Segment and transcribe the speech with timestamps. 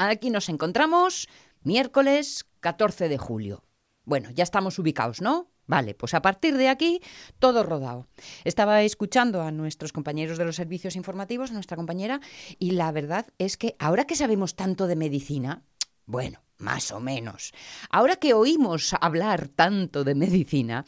[0.00, 1.28] Aquí nos encontramos
[1.64, 3.64] miércoles 14 de julio.
[4.04, 5.50] Bueno, ya estamos ubicados, ¿no?
[5.66, 7.00] Vale, pues a partir de aquí,
[7.40, 8.06] todo rodado.
[8.44, 12.20] Estaba escuchando a nuestros compañeros de los servicios informativos, nuestra compañera,
[12.60, 15.64] y la verdad es que ahora que sabemos tanto de medicina,
[16.06, 17.52] bueno, más o menos.
[17.90, 20.84] Ahora que oímos hablar tanto de medicina,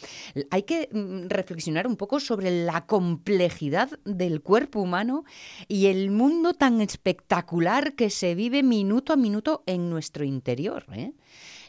[0.50, 5.24] hay que mm, reflexionar un poco sobre la complejidad del cuerpo humano
[5.68, 10.86] y el mundo tan espectacular que se vive minuto a minuto en nuestro interior.
[10.92, 11.12] ¿eh?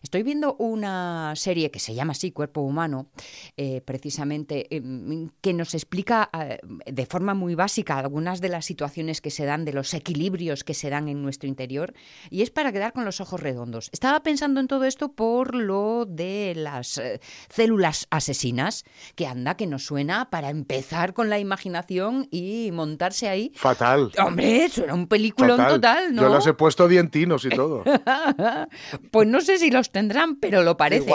[0.01, 3.07] Estoy viendo una serie que se llama así, Cuerpo Humano,
[3.55, 9.21] eh, precisamente, em, que nos explica eh, de forma muy básica algunas de las situaciones
[9.21, 11.93] que se dan, de los equilibrios que se dan en nuestro interior,
[12.29, 13.89] y es para quedar con los ojos redondos.
[13.91, 19.67] Estaba pensando en todo esto por lo de las eh, células asesinas, que anda, que
[19.67, 23.51] nos suena para empezar con la imaginación y montarse ahí.
[23.55, 24.11] Fatal.
[24.17, 26.23] Hombre, eso era un peliculón total, ¿no?
[26.23, 27.83] Yo las he puesto dientinos y todo.
[29.11, 31.11] pues no sé si los tendrán, pero lo parece.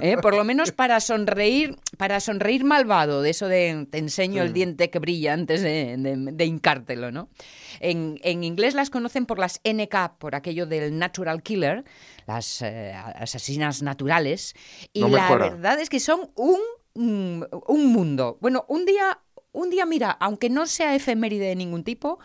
[0.00, 0.16] ¿eh?
[0.20, 4.90] Por lo menos para sonreír, para sonreír malvado, de eso de te enseño el diente
[4.90, 7.28] que brilla antes de, de, hincártelo, ¿no?
[7.80, 11.84] En, inglés las conocen por las NK, por aquello del natural killer,
[12.26, 14.54] las eh, asesinas naturales.
[14.92, 16.60] Y la verdad es que son un,
[16.94, 18.38] un mundo.
[18.40, 19.18] Bueno, un día,
[19.52, 22.18] un día, mira, aunque no sea efeméride de ningún tipo,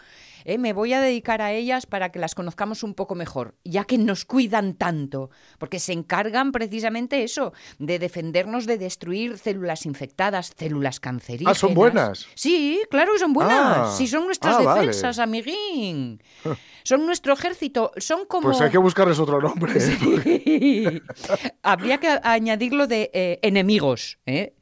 [0.46, 0.58] ¿eh?
[0.58, 3.98] me voy a dedicar a ellas para que las conozcamos un poco mejor, ya que
[3.98, 5.30] nos cuidan tanto,
[5.60, 11.58] porque se encargan precisamente eso, de defendernos de destruir células infectadas, células cancerígenas.
[11.58, 12.28] Ah, son buenas.
[12.36, 13.78] Sí, claro que son buenas.
[13.78, 16.22] Ah, sí, son nuestras ah, defensas, amiguín.
[16.86, 18.50] Son nuestro ejército, son como...
[18.50, 19.74] Pues hay que buscarles otro nombre.
[19.76, 21.02] ¿eh?
[21.64, 24.54] Habría que añadirlo de eh, enemigos, ¿eh?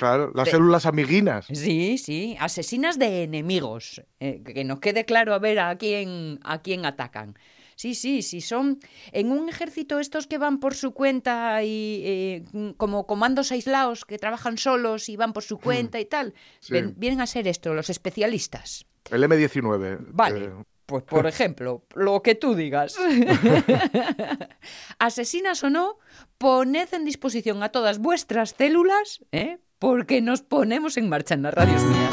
[0.00, 1.44] Claro, las células amiguinas.
[1.52, 4.02] Sí, sí, asesinas de enemigos.
[4.18, 7.36] Eh, que nos quede claro a ver a quién, a quién atacan.
[7.76, 8.80] Sí, sí, sí, son
[9.12, 12.44] en un ejército estos que van por su cuenta y eh,
[12.78, 16.32] como comandos aislados que trabajan solos y van por su cuenta y tal.
[16.96, 18.86] vienen a ser esto, los especialistas.
[19.10, 19.98] El M19.
[20.12, 20.46] Vale.
[20.46, 20.50] Eh.
[20.86, 22.96] Pues por ejemplo, lo que tú digas.
[24.98, 25.98] Asesinas o no,
[26.38, 29.58] poned en disposición a todas vuestras células, ¿eh?
[29.80, 32.10] Porque nos ponemos en marcha en la radio es mía.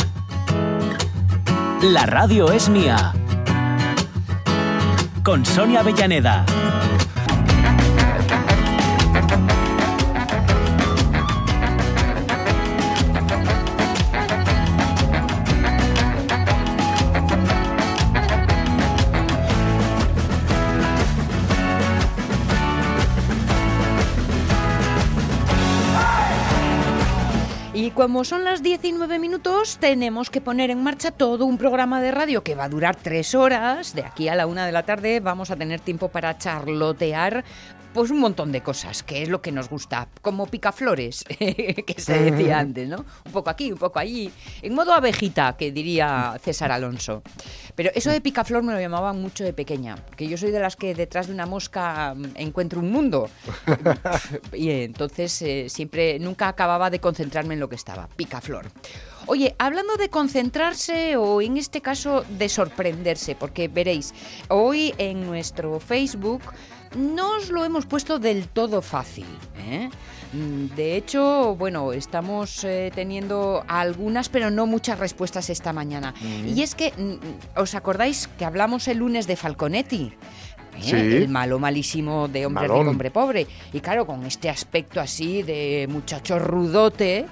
[1.92, 3.14] La radio es mía.
[5.22, 6.46] Con Sonia Avellaneda.
[27.88, 32.12] Y como son las 19 minutos, tenemos que poner en marcha todo un programa de
[32.12, 33.96] radio que va a durar tres horas.
[33.96, 37.46] De aquí a la una de la tarde vamos a tener tiempo para charlotear
[37.98, 42.32] pues un montón de cosas, que es lo que nos gusta, como picaflores, que se
[42.32, 43.04] decía antes, ¿no?
[43.26, 44.32] Un poco aquí, un poco allí,
[44.62, 47.24] en modo abejita, que diría César Alonso.
[47.74, 50.76] Pero eso de picaflor me lo llamaban mucho de pequeña, que yo soy de las
[50.76, 53.32] que detrás de una mosca mm, encuentro un mundo.
[54.54, 58.68] y entonces eh, siempre, nunca acababa de concentrarme en lo que estaba, picaflor.
[59.26, 64.14] Oye, hablando de concentrarse o en este caso de sorprenderse, porque veréis,
[64.50, 66.44] hoy en nuestro Facebook
[66.96, 69.26] no os lo hemos puesto del todo fácil.
[69.58, 69.90] ¿eh?
[70.34, 76.14] Mm, de hecho, bueno, estamos eh, teniendo algunas, pero no muchas respuestas esta mañana.
[76.46, 80.14] Y es que, mm, ¿os acordáis que hablamos el lunes de Falconetti?
[80.84, 81.18] ¿Eh?
[81.18, 83.48] el malo malísimo de hombre rico, hombre pobre.
[83.74, 87.26] Y claro, con este aspecto así de muchacho rudote,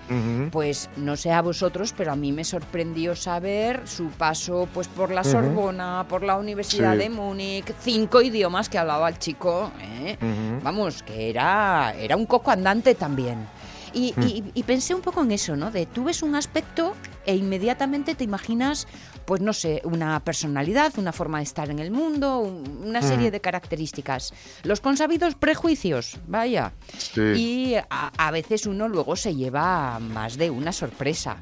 [0.52, 5.12] pues no sé a vosotros, pero a mí me sorprendió saber su paso pues por
[5.12, 9.72] la Sorbona, por la Universidad de Múnich, cinco idiomas que hablaba el chico.
[9.82, 10.18] ¿eh?
[10.64, 13.48] Vamos, que era, era un coco andante también.
[13.96, 14.52] Hmm.
[14.54, 15.72] Y, pensé un poco en eso, ¿no?
[15.72, 16.96] De tú ves un aspecto
[17.26, 18.88] e inmediatamente te imaginas,
[19.26, 23.42] pues no sé, una personalidad, una forma de estar en el mundo, una serie de
[23.42, 24.34] características.
[24.64, 26.74] Los consabidos prejuicios, vaya.
[27.16, 31.38] Y a, veces uno luego se lleva más de una sorpresa.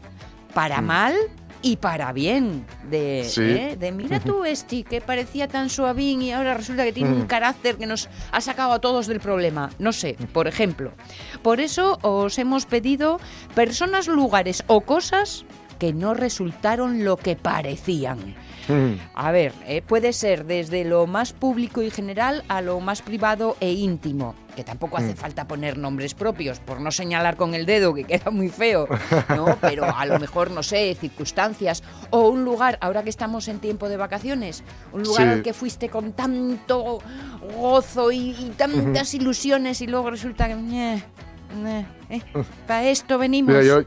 [0.53, 0.85] Para hmm.
[0.85, 1.15] mal
[1.63, 2.65] y para bien.
[2.89, 3.75] De, ¿eh?
[3.79, 7.77] de mira tú, este, que parecía tan suavín y ahora resulta que tiene un carácter
[7.77, 9.71] que nos ha sacado a todos del problema.
[9.79, 10.91] No sé, por ejemplo.
[11.41, 13.19] Por eso os hemos pedido
[13.55, 15.45] personas, lugares o cosas
[15.79, 18.35] que no resultaron lo que parecían.
[18.69, 18.93] Mm.
[19.13, 23.57] A ver, eh, puede ser desde lo más público y general a lo más privado
[23.59, 25.17] e íntimo, que tampoco hace Mm.
[25.17, 28.87] falta poner nombres propios, por no señalar con el dedo, que queda muy feo,
[29.35, 29.57] ¿no?
[29.61, 33.89] Pero a lo mejor, no sé, circunstancias, o un lugar, ahora que estamos en tiempo
[33.89, 35.29] de vacaciones, un lugar Sí.
[35.33, 36.99] al que fuiste con tanto
[37.57, 41.03] gozo y, y tantas ilusiones y luego resulta que...
[42.67, 43.53] para esto venimos.
[43.53, 43.81] Mira, yo,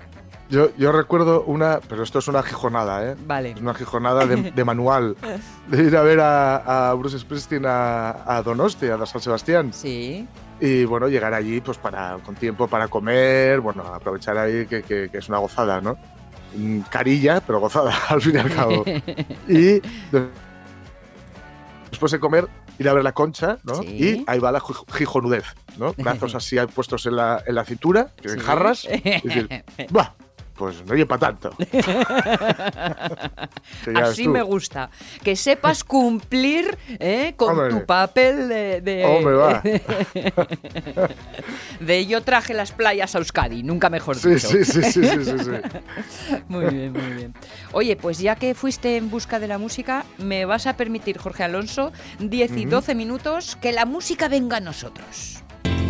[0.48, 3.16] yo, yo recuerdo una, pero esto es una gijonada, ¿eh?
[3.26, 3.50] Vale.
[3.52, 5.16] Es una gijonada de, de manual,
[5.68, 9.72] de ir a ver a, a Bruce Springsteen a, a Donosti, a San Sebastián.
[9.72, 10.26] Sí.
[10.60, 15.08] Y bueno, llegar allí pues para, con tiempo para comer, bueno, aprovechar ahí que, que-
[15.10, 15.98] que es una gozada, ¿no?
[16.56, 18.84] Mm, Carilla, pero gozada, al fin y al cabo.
[19.48, 20.30] y de-
[21.90, 22.46] después de comer,
[22.78, 23.76] ir a ver la concha, ¿no?
[23.82, 23.86] Sí.
[23.88, 25.44] Y ahí va la gij- gijonudez,
[25.78, 25.92] ¿no?
[25.98, 28.44] Brazos así puestos en la, en la cintura, que en Sí.
[28.44, 29.48] jarras, y decir,
[29.90, 30.14] ¡bah!
[30.56, 31.54] Pues no lleva para tanto.
[34.02, 34.30] Así tú.
[34.30, 34.88] me gusta.
[35.22, 37.34] Que sepas cumplir ¿eh?
[37.36, 37.68] con Hombre.
[37.70, 39.62] tu papel de, de- Hombre, va.
[41.80, 44.48] de yo traje las playas a Euskadi, nunca mejor Sí, dicho.
[44.48, 45.50] sí, sí, sí, sí, sí, sí.
[46.48, 47.34] Muy bien, muy bien.
[47.72, 51.44] Oye, pues ya que fuiste en busca de la música, me vas a permitir, Jorge
[51.44, 55.42] Alonso, 10 y 12 minutos, que la música venga a nosotros.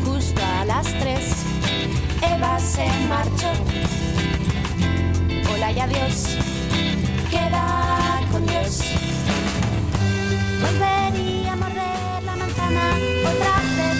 [0.04, 1.44] Justo a las tres,
[2.22, 3.52] Eva se marchó.
[5.74, 6.36] Y adiós,
[7.28, 8.82] queda con Dios.
[10.62, 13.96] Volvería a morder la manzana otra vez.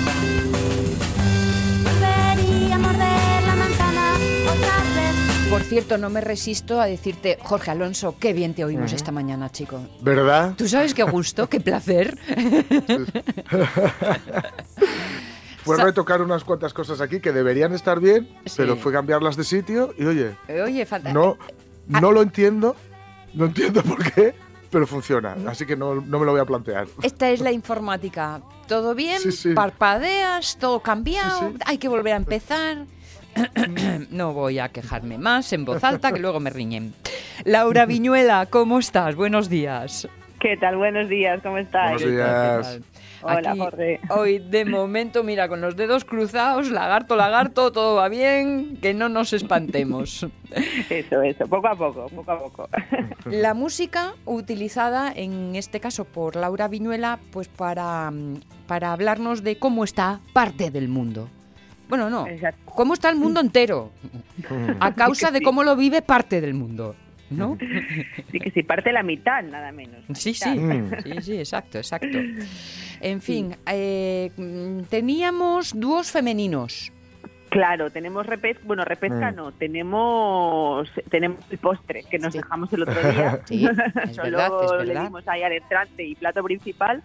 [1.83, 4.15] Volvería a morder la manzana
[4.45, 5.17] otra vez.
[5.51, 9.51] Por cierto, no me resisto a decirte, Jorge Alonso, qué bien te oímos esta mañana,
[9.51, 9.81] chico.
[10.01, 10.55] ¿Verdad?
[10.57, 12.17] ¿Tú sabes qué gusto, qué placer?
[15.67, 18.55] Fue retocar unas cuantas cosas aquí que deberían estar bien, Sí.
[18.59, 21.13] pero fue cambiarlas de sitio y oye, Oye, falta...
[21.13, 21.37] no,
[21.93, 22.01] Ah.
[22.01, 22.75] no lo entiendo,
[23.35, 24.35] no entiendo por qué,
[24.71, 25.37] pero funciona.
[25.47, 26.87] Así que no, no me lo voy a plantear.
[27.03, 28.41] Esta es la informática.
[28.69, 29.21] ¿Todo bien?
[29.21, 29.55] Sí, sí.
[29.55, 30.57] ¿Parpadeas?
[30.59, 31.41] ¿Todo cambiado?
[31.41, 31.59] Sí, sí.
[31.67, 32.79] ¿Hay que volver a empezar?
[34.11, 36.95] no voy a quejarme más en voz alta, que luego me riñen.
[37.45, 39.15] Laura Viñuela, ¿cómo estás?
[39.15, 40.09] Buenos días.
[40.41, 40.77] ¿Qué tal?
[40.77, 42.03] Buenos días, ¿cómo estáis?
[42.03, 42.81] Buenos días.
[43.27, 44.01] Hola, Aquí, Jorge.
[44.11, 49.09] Hoy, de momento, mira, con los dedos cruzados, lagarto, lagarto, todo va bien, que no
[49.09, 50.27] nos espantemos.
[50.91, 52.69] Eso, eso, poco a poco, poco a poco.
[53.27, 59.59] La música utilizada en este caso por Laura Viñuela, pues para, mm, para hablarnos de
[59.59, 61.29] cómo está parte del mundo.
[61.89, 62.61] Bueno, no, Exacto.
[62.65, 63.91] cómo está el mundo entero,
[64.81, 66.97] a causa de cómo lo vive parte del mundo,
[67.31, 67.57] ¿no?
[68.31, 70.05] Sí que sí, parte la mitad, nada menos.
[70.15, 70.99] Sí, sí, mitad.
[70.99, 71.03] Mm.
[71.03, 72.19] sí, sí, exacto, exacto.
[73.01, 74.31] En fin, eh,
[74.91, 76.93] teníamos dúos femeninos.
[77.49, 79.37] Claro, tenemos repesca, bueno, repesca Mm.
[79.37, 82.39] no, tenemos tenemos el postre que nos Sí.
[82.41, 83.41] dejamos el otro día.
[83.47, 83.77] Sí, es
[84.17, 87.03] Solo verdad, es le dimos ahí al entrante y plato principal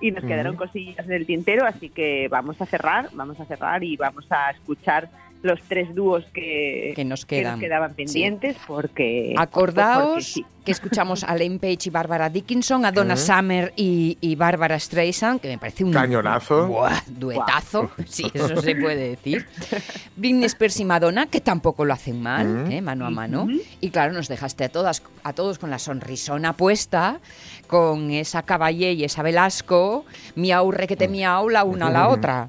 [0.00, 0.26] y nos Mm.
[0.28, 4.26] quedaron cosillas en el tintero, así que vamos a cerrar, vamos a cerrar y vamos
[4.30, 5.08] a escuchar
[5.44, 7.60] los tres dúos que, Que nos que quedan.
[7.60, 7.96] quedaban Sí.
[7.96, 10.44] pendientes porque Acordaos porque sí.
[10.64, 13.22] que escuchamos a Elaine Page y Bárbara Dickinson, a Donna Ujú.
[13.22, 16.66] Summer y, y Bárbara Streisand, que me parece un Cañonazo.
[16.66, 19.46] Buah, duetazo, sí, eso se puede decir.
[20.16, 22.72] Britney Spears y Madonna, que tampoco lo hacen mal, Ujú.
[22.72, 22.80] ¿eh?
[22.80, 23.46] mano a mano.
[23.82, 27.20] Y claro, nos dejaste a todas, a todos con la sonrisona puesta,
[27.66, 30.06] con esa Caballé y esa Velasco,
[30.36, 32.48] miau requete miau la una a la otra.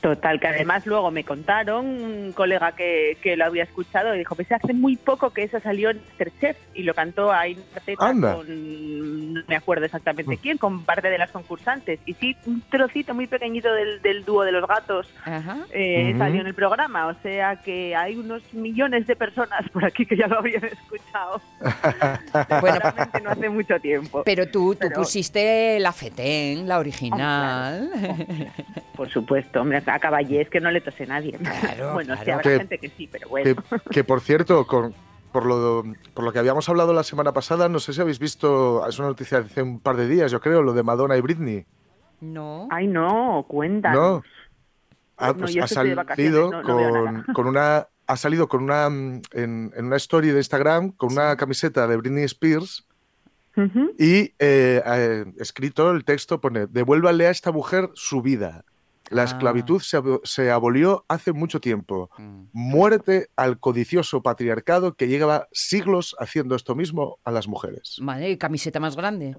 [0.00, 4.36] Total, que además luego me contaron un colega que, que lo había escuchado y dijo,
[4.36, 7.58] pues hace muy poco que eso salió en Masterchef y lo cantó ahí
[7.96, 11.98] con, no me acuerdo exactamente quién, con parte de las concursantes.
[12.06, 15.58] Y sí, un trocito muy pequeñito del, del dúo de los gatos Ajá.
[15.72, 16.18] eh, Ujú.
[16.18, 20.16] salió en el programa, o sea que hay unos millones de personas por aquí que
[20.16, 21.40] ya lo habían escuchado.
[22.60, 22.78] Bueno,
[23.22, 24.22] no hace mucho tiempo.
[24.24, 27.90] Pero tú, tú Pero- pusiste la Fetén, la original.
[28.96, 31.32] Por supuesto, hombre, a Caballé es que no le tose nadie.
[31.32, 32.38] Claro, bueno, sí, claro.
[32.40, 33.54] habrá Que- gente que sí, pero bueno.
[33.70, 34.94] Que, que, por cierto, con,
[35.32, 38.86] por, lo, por lo que habíamos hablado la semana pasada, no sé si habéis visto,
[38.88, 41.20] es una noticia de hace un par de días, yo creo, lo de Madonna y
[41.20, 41.64] Britney.
[42.20, 42.66] No.
[42.70, 43.98] Ay, no, cuéntanos.
[43.98, 44.22] ¿No?
[45.16, 49.84] Ah, pues ha salido no- con, con una ha salido con una mm, en, en
[49.86, 52.86] una story de Instagram con una camiseta de Britney Spears
[53.98, 58.64] y eh, eh, escrito el texto pone devuélvale a esta mujer su vida.
[59.10, 59.24] La Ah.
[59.24, 62.10] esclavitud se, abo- se abolió hace mucho tiempo.
[62.18, 62.44] Mm.
[62.52, 68.00] Muérete al codicioso patriarcado que lleva siglos haciendo esto mismo a las mujeres.
[68.18, 69.36] Qué camiseta más grande.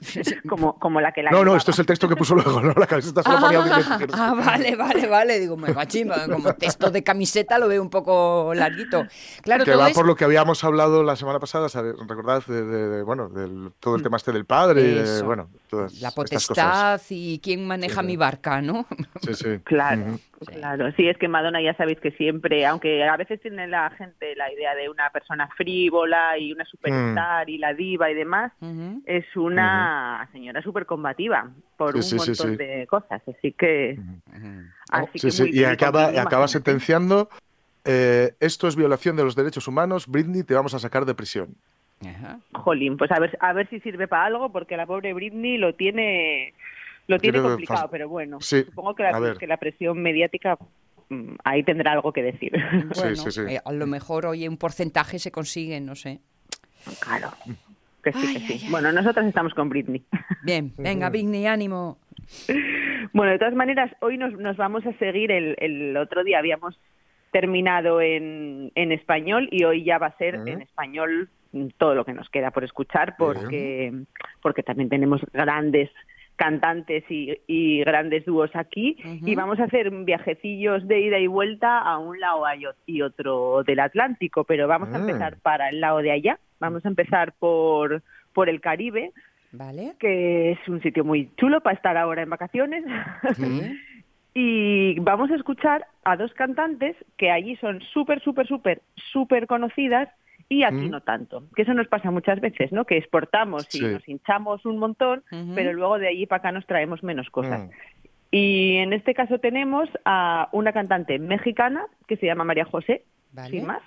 [0.48, 1.58] como, como la que la No, no, llevaba.
[1.58, 2.72] esto es el texto que puso luego, ¿no?
[2.76, 5.40] La camiseta solo ponía Ah, ah, vale, vale, vale.
[5.40, 9.06] Digo, me gachima, como texto de camiseta lo veo un poco larguito.
[9.42, 11.94] Claro, que todo va es- por lo que habíamos hablado la semana pasada, ¿sabes?
[12.06, 15.24] recordad, de, de- de, bueno, del, todo el tema este del padre, y de, Eso.
[15.24, 16.46] bueno, todas la estas cosas.
[16.46, 18.86] potestad y quién maneja Sí, mi barca, ¿no?
[19.22, 19.58] Sí, sí.
[19.64, 20.52] Claro, Ujú.
[20.52, 20.92] claro.
[20.92, 24.52] Sí, es que Madonna ya sabéis que siempre, aunque a veces tiene la gente la
[24.52, 28.52] idea de una persona frívola y una superstar y la diva y demás,
[29.06, 32.56] es una señora súper combativa por Sí, un sí, sí, montón sí.
[32.56, 33.22] de cosas.
[33.26, 33.98] Así que,
[34.90, 37.28] así Sí, que sí, muy Y acaba, acaba sentenciando,
[37.84, 41.54] eh, esto es violación de los derechos humanos, Britney, te vamos a sacar de prisión.
[42.06, 42.40] Ajá.
[42.52, 45.74] Jolín, pues a ver, a ver si sirve para algo, porque la pobre Britney lo
[45.74, 46.52] tiene,
[47.06, 49.36] lo tiene complicado, pero bueno, Sí, supongo que a la, ver.
[49.38, 50.58] que la presión mediática
[51.08, 52.52] mm, ahí tendrá algo que decir.
[52.96, 53.40] Bueno, sí, sí.
[53.48, 56.20] eh, a lo mejor hoy un porcentaje se consigue, no sé.
[57.00, 57.30] claro,
[58.02, 58.60] que sí, Ay, que sí.
[58.64, 58.70] ay.
[58.70, 60.02] Bueno, nosotras estamos con Britney.
[60.44, 61.98] Bien, venga, Vigny, ánimo.
[63.12, 65.30] Bueno, de todas maneras, hoy nos, nos vamos a seguir.
[65.30, 66.78] El, el otro día habíamos
[67.32, 71.28] terminado en, en español y hoy ya va a ser en español
[71.76, 73.92] todo lo que nos queda por escuchar porque,
[74.42, 75.90] porque también tenemos grandes
[76.36, 81.78] cantantes y, y grandes dúos aquí y vamos a hacer viajecillos de ida y vuelta
[81.80, 82.44] a un lado
[82.86, 85.08] y otro del Atlántico, pero vamos a Mm.
[85.08, 88.02] empezar para el lado de allá, vamos a empezar por,
[88.32, 89.12] por el Caribe,
[89.52, 89.94] ¿Vale?
[89.98, 92.84] que es un sitio muy chulo para estar ahora en vacaciones.
[93.36, 93.78] Sí.
[94.34, 100.08] y vamos a escuchar a dos cantantes que allí son súper, súper, súper, súper conocidas
[100.48, 100.90] y aquí Mm.
[100.90, 101.42] no tanto.
[101.54, 102.84] Que eso nos pasa muchas veces, ¿no?
[102.84, 103.84] Que exportamos y Sí.
[103.84, 105.22] nos hinchamos un montón,
[105.54, 107.62] pero luego de allí para acá nos traemos menos cosas.
[107.66, 107.70] Mm.
[108.30, 113.50] Y en este caso tenemos a una cantante mexicana que se llama María José, Vale.
[113.50, 113.82] sin más,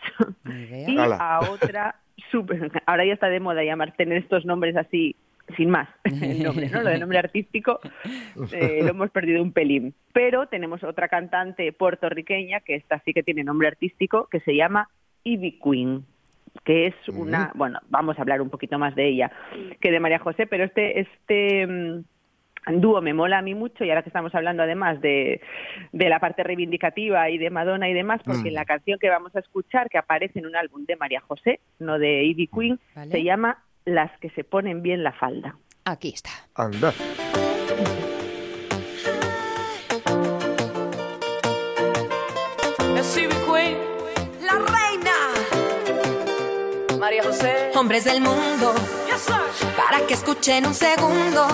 [0.87, 1.95] y a otra
[2.31, 5.15] súper, ahora ya está de moda llamar, tener estos nombres así,
[5.57, 6.81] sin más, el nombre, ¿no?
[6.83, 7.79] Lo de nombre artístico
[8.53, 9.93] eh, lo hemos perdido un pelín.
[10.13, 14.89] Pero tenemos otra cantante puertorriqueña, que esta sí que tiene nombre artístico, que se llama
[15.23, 16.05] Ivy Queen
[16.63, 19.32] que es una, bueno, vamos a hablar un poquito más de ella
[19.79, 22.03] que de María José, pero este, este mm,
[22.82, 25.41] dúo me mola a mí mucho y ahora que estamos hablando además de,
[25.91, 28.53] de la parte reivindicativa y de Madonna y demás, porque Mm.
[28.53, 31.98] la canción que vamos a escuchar, que aparece en un álbum de María José, no
[32.00, 33.12] de Ivy Queen, Vale.
[33.12, 35.56] se llama Las que se ponen bien la falda.
[35.86, 36.29] Aquí está.
[36.56, 36.91] Anda.
[47.75, 48.74] Hombres del mundo.
[49.77, 51.48] Para que escuchen un segundo.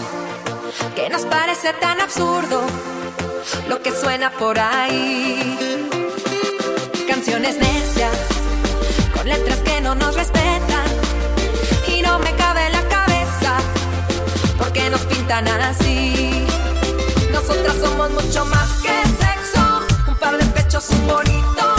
[0.96, 2.64] Que nos parece tan absurdo.
[3.68, 5.88] Lo que suena por ahí.
[7.08, 8.18] Canciones necias.
[9.14, 10.88] Con letras que no nos respetan.
[11.88, 13.58] Y no me cabe en la cabeza.
[14.58, 16.46] Porque nos pintan así.
[17.32, 19.86] Nosotras somos mucho más que sexo.
[20.08, 21.75] Un par de pechos, un bonito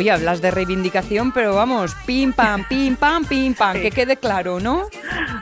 [0.00, 4.58] Oye, hablas de reivindicación, pero vamos, pim pam, pim pam, pim pam, que quede claro,
[4.58, 4.86] ¿no?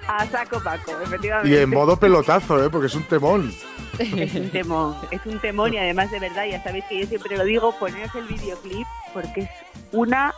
[0.08, 1.62] A saco Paco, Y efectivamente.
[1.62, 2.68] en modo pelotazo, ¿eh?
[2.68, 3.54] Porque es un temón.
[4.00, 7.36] Es un temón, es un temón y además de verdad, ya sabéis que yo siempre
[7.36, 8.84] lo digo, poneros el videoclip
[9.14, 9.50] porque es
[9.92, 10.34] una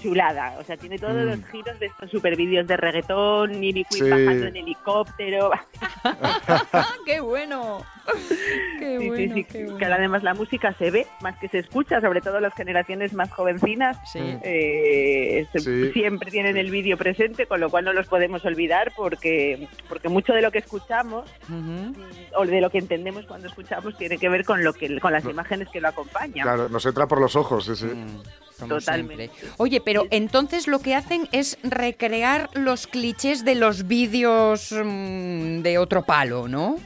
[0.00, 0.54] chulada.
[0.58, 1.28] O sea, tiene todos Mm.
[1.28, 4.10] los giros de estos super vídeos de reggaetón, Ivy Queen Sí.
[4.10, 5.50] bajando en helicóptero.
[7.06, 7.84] ¡Qué bueno!
[8.78, 9.94] ¡Qué Sí, sí, bueno, sí, qué que bueno!
[9.94, 13.96] además la música se ve más que se escucha, sobre todo las generaciones más jovencinas.
[14.12, 14.18] Sí.
[14.42, 19.68] eh, se- siempre tienen el vídeo presente, con lo cual no los podemos olvidar porque,
[19.88, 21.92] porque mucho de lo que escuchamos mm,
[22.36, 25.24] o de lo que entendemos cuando escuchamos tiene que ver con lo que con las
[25.24, 26.42] imágenes que lo acompañan.
[26.44, 27.86] Claro, nos entra por los ojos, sí, sí.
[27.86, 28.22] Mm,
[28.62, 29.28] como Totalmente.
[29.28, 29.54] siempre.
[29.58, 35.78] Oye, pero entonces lo que hacen es recrear los clichés de los vídeos mm, de
[35.78, 36.76] otro palo, ¿no?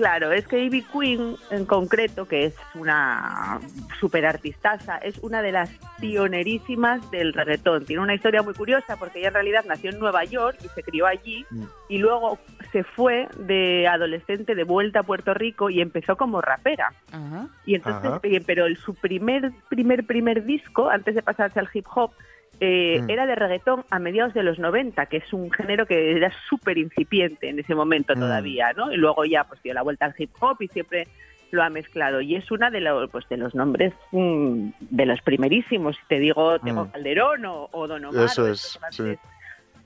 [0.00, 3.60] Claro, es que Ivy Queen en concreto, que es una
[3.98, 5.68] super artistaza, es una de las
[6.00, 7.84] pionerísimas del reggaetón.
[7.84, 10.82] Tiene una historia muy curiosa porque ella en realidad nació en Nueva York y se
[10.82, 11.64] crió allí Mm.
[11.90, 12.38] y luego
[12.72, 16.94] se fue de adolescente de vuelta a Puerto Rico y empezó como rapera.
[17.12, 17.48] Ajá.
[17.66, 18.20] Y entonces, Ajá.
[18.46, 22.12] pero el, su primer, primer, primer disco, antes de pasarse al hip hop,
[22.60, 23.10] eh, Mm.
[23.10, 26.76] era de reggaetón a mediados de los 90, que es un género que era súper
[26.78, 28.20] incipiente en ese momento Mm.
[28.20, 28.92] todavía, ¿no?
[28.92, 31.08] Y luego ya pues dio la vuelta al hip hop y siempre
[31.52, 32.20] lo ha mezclado.
[32.20, 35.96] Y es una de los, pues, de los nombres mm, de los primerísimos.
[35.96, 36.90] Si te digo Tego Mm.
[36.90, 38.24] Calderón o, o Don Omar.
[38.26, 39.16] Eso es, sí.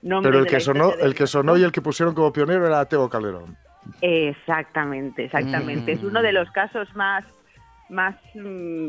[0.02, 3.08] Pero el que sonó, el que sonó y el que pusieron como pionero era Teo
[3.08, 3.56] Calderón.
[4.02, 5.92] Exactamente, exactamente.
[5.92, 7.24] Es uno de los casos más
[7.90, 8.16] más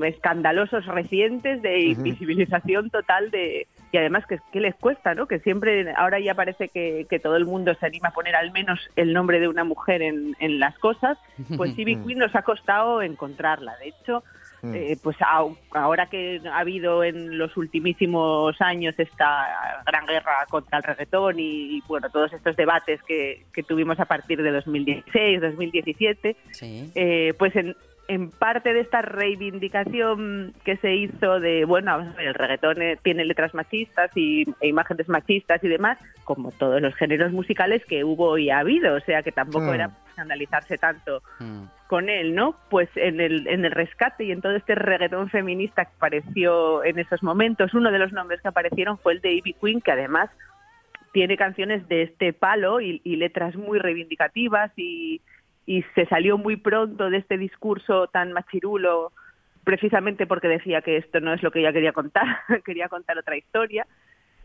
[0.05, 5.25] escandalosos recientes de invisibilización total de y además que, que les cuesta, ¿no?
[5.25, 8.51] Que siempre ahora ya parece que, que todo el mundo se anima a poner al
[8.51, 11.17] menos el nombre de una mujer en, en las cosas,
[11.55, 13.77] pues Ivy Queen nos ha costado encontrarla.
[13.77, 14.23] De hecho,
[14.61, 14.73] Mm.
[14.73, 20.77] eh, pues au- ahora que ha habido en los ultimísimos años esta gran guerra contra
[20.79, 26.35] el reggaetón y, bueno todos estos debates que, que tuvimos a partir de 2016 2017
[26.51, 26.91] Sí.
[26.95, 27.75] eh, pues en,
[28.07, 33.53] en parte de esta reivindicación que se hizo de, bueno, el reggaetón eh, tiene letras
[33.53, 38.49] machistas y, e imágenes machistas y demás, como todos los géneros musicales que hubo y
[38.51, 39.73] ha habido, o sea que tampoco Mm.
[39.73, 41.63] era escandalizarse tanto Mm.
[41.87, 42.55] con él, ¿no?
[42.69, 46.99] Pues en el, en el rescate y en todo este reggaetón feminista que apareció en
[46.99, 50.29] esos momentos, uno de los nombres que aparecieron fue el de Ivy Queen, que además
[51.11, 55.21] tiene canciones de este palo y, y letras muy reivindicativas y,
[55.65, 59.11] y se salió muy pronto de este discurso tan machirulo
[59.63, 62.25] precisamente porque decía que esto no es lo que ella quería contar,
[62.65, 63.85] quería contar otra historia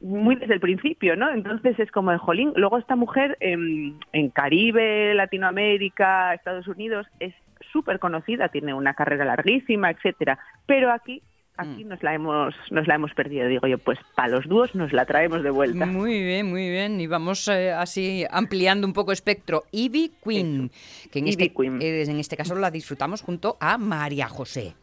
[0.00, 1.30] muy desde el principio, ¿no?
[1.30, 2.52] Entonces es como jolín.
[2.56, 7.34] Luego esta mujer en, en Caribe, Latinoamérica, Estados Unidos es
[7.72, 10.38] súper conocida, tiene una carrera larguísima, etcétera.
[10.66, 11.22] Pero aquí,
[11.60, 13.46] aquí nos la hemos, nos la hemos perdido.
[13.48, 15.86] Digo yo, pues para los dúos nos la traemos de vuelta.
[15.86, 17.00] Muy bien, muy bien.
[17.00, 19.64] Y vamos eh, así ampliando un poco espectro.
[19.72, 20.70] Ivy Queen,
[21.10, 21.80] que en, Ivy este, Queen.
[21.82, 24.74] eh, en este caso la disfrutamos junto a María José.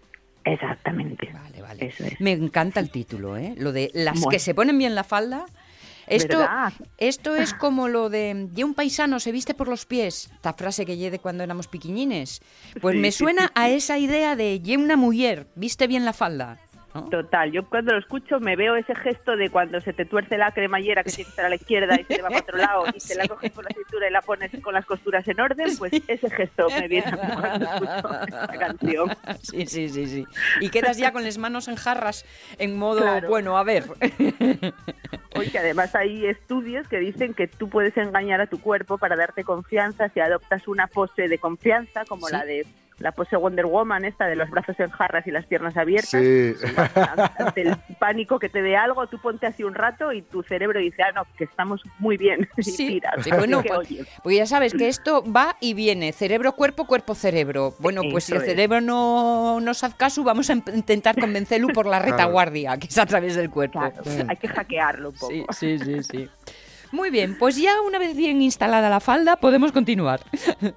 [0.45, 1.29] Exactamente.
[1.33, 1.85] Vale, vale.
[1.87, 2.19] Eso es.
[2.21, 3.53] Me encanta el título, ¿eh?
[3.57, 4.29] Lo de las Bueno.
[4.29, 5.45] que se ponen bien la falda.
[6.09, 6.71] Esto, ¿Verdad?
[6.99, 10.85] esto es como lo de "Ye un paisano se viste por los pies, esta frase
[10.85, 12.41] que lle de cuando éramos piquiñines.
[12.79, 16.05] Pues Sí, me sí, suena sí, a esa idea de ye una mujer, viste bien
[16.05, 16.59] la falda.
[17.01, 17.09] ¿No?
[17.09, 20.51] Total, yo cuando lo escucho me veo ese gesto de cuando se te tuerce la
[20.51, 22.83] cremallera que tiene que estar a la izquierda y se te va para otro lado
[22.93, 25.77] y te la coges por la cintura y la pones con las costuras en orden,
[25.77, 29.09] pues ese gesto me viene cuando escucho esta canción.
[29.41, 30.25] Sí, sí, sí, sí.
[30.61, 32.25] Y quedas ya con las manos en jarras
[32.57, 33.29] en modo, Claro.
[33.29, 33.85] bueno, a ver.
[35.35, 39.15] Oye, que además hay estudios que dicen que tú puedes engañar a tu cuerpo para
[39.15, 42.33] darte confianza si adoptas una pose de confianza, como Sí.
[42.33, 42.65] la de
[42.99, 46.09] la pose Wonder Woman, esta de los brazos en jarras y las piernas abiertas.
[46.21, 46.53] Sí.
[47.37, 50.79] Ante el pánico que te dé algo, tú ponte así un rato y tu cerebro
[50.79, 52.47] dice, ah, no, que estamos muy bien.
[52.57, 53.23] Y Sí, tiras.
[53.23, 53.87] sí, bueno, que, pues,
[54.23, 57.75] pues ya sabes que esto va y viene, cerebro, cuerpo, cuerpo, cerebro.
[57.79, 58.45] Bueno, pues si el es.
[58.45, 62.97] cerebro no nos hace caso, vamos a em- intentar convencerlo por la retaguardia, que es
[62.97, 63.79] a través del cuerpo.
[63.79, 65.31] claro, hay que hackearlo un poco.
[65.53, 66.29] Sí, sí, sí, sí.
[66.91, 70.21] Muy bien, pues ya una vez bien instalada la falda, podemos continuar.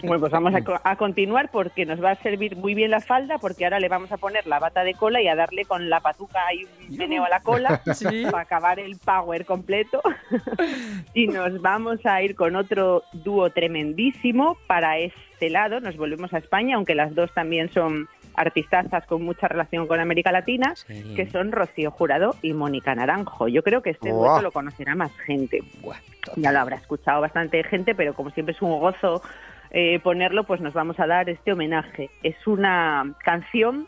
[0.02, 3.00] Bueno, pues vamos a, co- a continuar porque nos va a servir muy bien la
[3.00, 5.88] falda porque ahora le vamos a poner la bata de cola y a darle con
[5.88, 8.24] la patuca y un meneo a la cola Sí.
[8.30, 10.02] para acabar el power completo.
[11.14, 15.80] y nos vamos a ir con otro dúo tremendísimo para este lado.
[15.80, 18.08] Nos volvemos a España, aunque las dos también son
[18.40, 21.14] artistazas con mucha relación con América Latina, Sí.
[21.14, 23.48] que son Rocío Jurado y Mónica Naranjo.
[23.48, 25.98] Yo creo que este dueto lo conocerá más gente Buah,
[26.36, 29.22] ya lo habrá escuchado bastante gente, pero como siempre es un gozo
[29.70, 32.10] eh, ponerlo, pues nos vamos a dar este homenaje.
[32.22, 33.86] Es una canción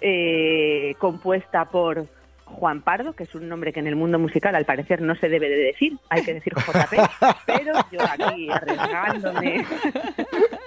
[0.00, 2.06] eh, compuesta por
[2.44, 5.28] Juan Pardo, que es un nombre que en el mundo musical al parecer no se
[5.28, 6.96] debe de decir, hay que decir JP,
[7.46, 9.64] pero yo aquí arriesgándome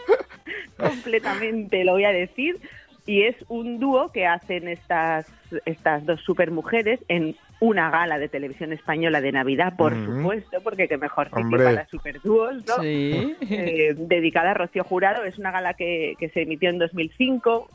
[0.78, 2.60] completamente lo voy a decir.
[3.05, 5.27] Y es un dúo que hacen estas,
[5.65, 10.97] estas dos supermujeres en una gala de televisión española de Navidad, por supuesto, porque qué
[10.97, 12.81] mejor sitio para superdúos, ¿no?
[12.81, 13.35] Sí.
[13.49, 15.23] Eh, dedicada a Rocío Jurado.
[15.23, 17.69] Es una gala que, que se emitió en 2005.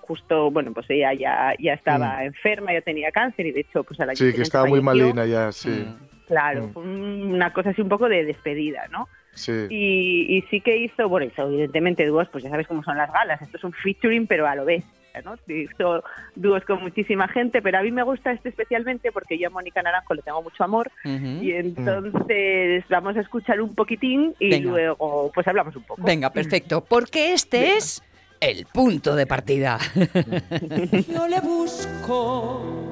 [0.00, 4.00] Justo, bueno, pues ella ya, ya estaba enferma, ya tenía cáncer y de hecho, pues
[4.00, 4.30] al año Mm.
[4.30, 5.68] Sí, que estaba muy malina ya, sí.
[5.70, 6.08] Mm.
[6.28, 6.72] Claro, Mm.
[6.72, 9.08] fue una cosa así un poco de despedida, ¿no?
[9.38, 9.66] Sí.
[9.70, 13.12] Y, y sí que hizo, bueno, hizo evidentemente dúos, pues ya sabes cómo son las
[13.12, 15.36] galas, esto es un featuring, pero a lo bestia, ¿no?
[15.46, 16.02] Hizo
[16.36, 19.82] dúos con muchísima gente, pero a mí me gusta este especialmente porque yo a Mónica
[19.82, 24.70] Naranjo le tengo mucho amor y entonces vamos a escuchar un poquitín y Venga.
[24.70, 26.02] luego pues hablamos un poco.
[26.02, 28.02] Venga, perfecto, porque este es
[28.40, 29.78] el punto de partida.
[31.08, 32.90] Yo le busco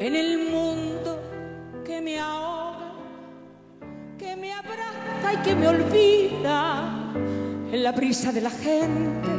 [0.00, 1.20] en el mundo
[1.84, 2.73] que me ahoga,
[4.24, 6.88] que me abraza y que me olvida.
[7.72, 9.30] En la brisa de la gente,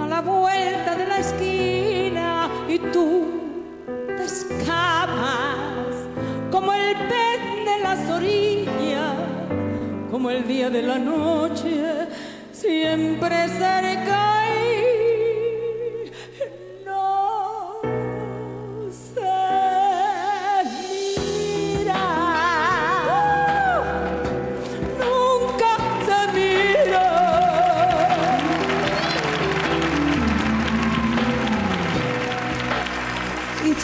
[0.00, 3.26] a la vuelta de la esquina y tú
[4.16, 5.94] te escamas,
[6.52, 9.16] como el pez de las orillas,
[10.10, 12.06] como el día de la noche,
[12.52, 15.05] siempre cerca y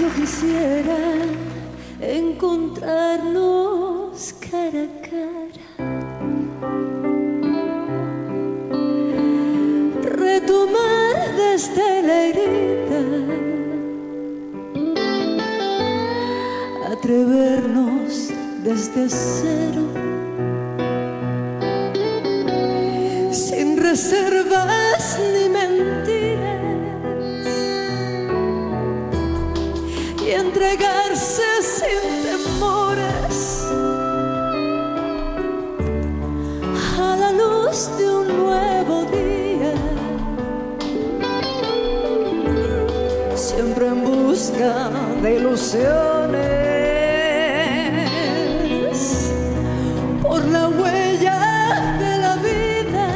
[0.03, 0.99] yo quisiera
[2.01, 5.67] encontrarnos cara a cara.
[10.03, 13.01] Retomar desde la herida.
[16.93, 18.13] Atrevernos
[18.65, 20.12] desde cero.
[48.73, 49.33] Ilusiones
[50.23, 53.09] por la huella de la vida.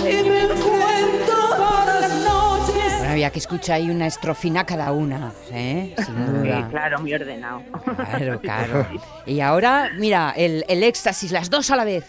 [0.00, 5.32] Y me encuentro por las noches Bueno, había que escuchar ahí una estrofina cada una,
[5.50, 5.94] ¿eh?
[5.96, 6.68] Sin Sí, duda.
[6.70, 7.62] claro, muy ordenado.
[7.96, 8.86] Claro, claro.
[9.26, 12.04] Y ahora, mira, el, el éxtasis, las dos a la vez.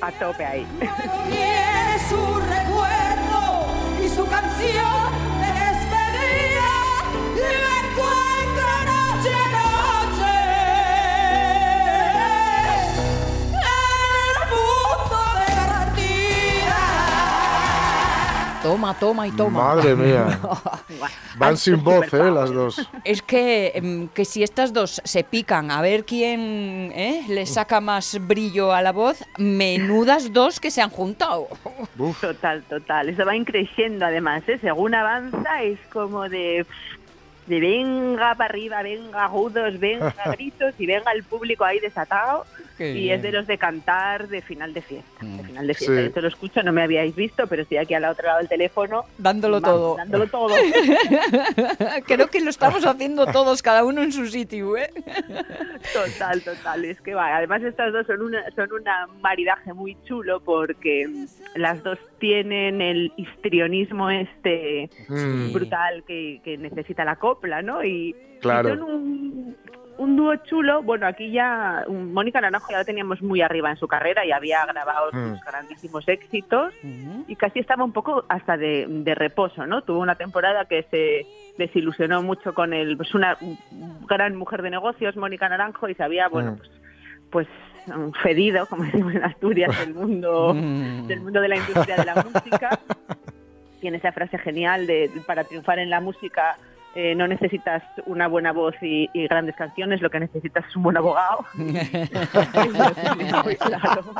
[0.00, 0.66] A tope ahí.
[18.64, 19.74] Toma, toma y toma.
[19.74, 20.40] Madre mía.
[21.36, 22.30] Van sin voz, ¿eh?
[22.30, 22.88] Las dos.
[23.04, 27.26] Es que, em, que si estas dos se pican a ver quién ¿eh?
[27.28, 31.46] le saca más brillo a la voz, menudas dos que se han juntado.
[31.98, 32.22] Uf.
[32.22, 33.10] Total, total.
[33.10, 34.56] Eso va increciendo además, ¿eh?
[34.58, 36.64] Según avanza es como de,
[37.46, 42.46] de venga para arriba, venga agudos, venga gritos y venga el público ahí desatado.
[42.76, 43.16] Qué y bien.
[43.16, 45.24] es de los de cantar de final de fiesta.
[45.24, 45.96] De final de fiesta.
[46.00, 46.06] Sí.
[46.06, 49.04] Esto lo escucho, no me habíais visto, pero estoy aquí al otro lado del teléfono.
[49.18, 49.96] Dándolo vamos, todo.
[49.96, 50.54] Dándolo todo.
[52.06, 54.90] Creo que lo estamos haciendo todos, cada uno en su sitio, ¿eh?
[55.92, 56.84] Total, total.
[56.84, 57.36] Es que va.
[57.36, 61.08] Además, estas dos son una, son una maridaje muy chulo porque
[61.54, 65.52] las dos tienen el histrionismo este Mm.
[65.52, 67.84] brutal que, que necesita la copla, ¿no?
[67.84, 68.68] Y, Claro.
[68.68, 69.56] y son un,
[69.98, 70.82] un dúo chulo.
[70.82, 74.32] Bueno, aquí ya un- Mónica Naranjo ya la teníamos muy arriba en su carrera y
[74.32, 75.30] había grabado Mm.
[75.36, 76.72] sus grandísimos éxitos
[77.28, 79.82] y casi estaba un poco hasta de, de reposo, ¿no?
[79.82, 81.26] Tuvo una temporada que se
[81.58, 83.36] desilusionó mucho con el, pues una
[84.08, 86.56] gran mujer de negocios, Mónica Naranjo, y se había, bueno, Mm.
[86.58, 86.70] pues,
[87.30, 87.48] pues
[88.22, 91.06] fedido, como decimos en Asturias, del mundo, Mm.
[91.06, 92.78] del mundo de la industria de la música.
[93.80, 96.56] Tiene esa frase genial de para triunfar en la música
[96.94, 100.82] eh, no necesitas una buena voz y, y grandes canciones, lo que necesitas es un
[100.84, 101.44] buen abogado.
[103.44, 104.04] Muy claro.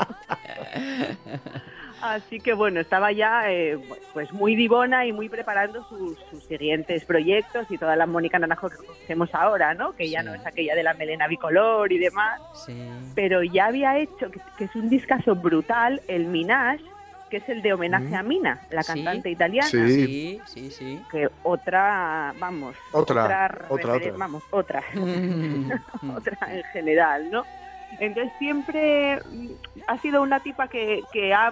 [2.02, 3.78] Así que bueno, estaba ya eh,
[4.12, 8.68] pues muy divona y muy preparando sus, sus siguientes proyectos y toda la Mónica Naranjo
[8.68, 9.92] que conocemos ahora, ¿no?
[9.94, 10.26] Que ya Sí.
[10.26, 12.76] no es aquella de la melena bicolor y demás, Sí.
[13.14, 16.78] pero ya había hecho, que, que es un discazo brutal, el Minaj,
[17.34, 18.92] que es el de homenaje a Mina, la Sí.
[18.92, 19.68] cantante italiana.
[19.68, 20.40] Sí.
[20.46, 21.00] Sí, sí.
[21.10, 24.12] Que otra, vamos, Otra, referen- otra, otra.
[24.16, 25.70] vamos, otra, Mm.
[26.16, 27.42] otra en general, ¿no?
[27.98, 29.48] Entonces siempre mm,
[29.88, 31.50] ha sido una tipa que, que ha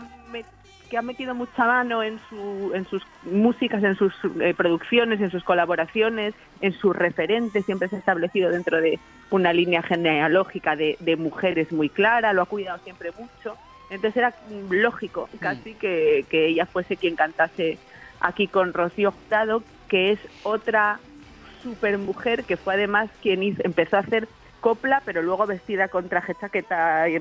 [0.89, 5.31] que ha metido mucha mano en su en sus músicas, en sus eh, producciones, en
[5.31, 10.97] sus colaboraciones, en sus referentes, siempre se ha establecido dentro de una línea genealógica de,
[11.01, 13.57] de mujeres muy clara, lo ha cuidado siempre mucho.
[13.93, 17.79] Entonces era mm, lógico casi que, que ella fuese quien cantase
[18.21, 20.99] aquí con Rocío Jurado, que es otra
[21.63, 24.27] super mujer que fue además quien hizo- empezó a hacer
[24.61, 27.19] copla, pero luego vestida con traje, chaqueta y,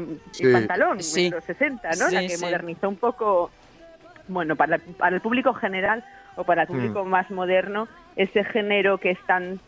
[0.54, 1.26] pantalón Sí.
[1.26, 2.08] en los 60, ¿no?
[2.10, 3.52] La que modernizó un poco,
[4.28, 6.04] bueno, para, para el público general
[6.38, 6.72] o para el Mm.
[6.72, 9.60] público más moderno, ese género que es tan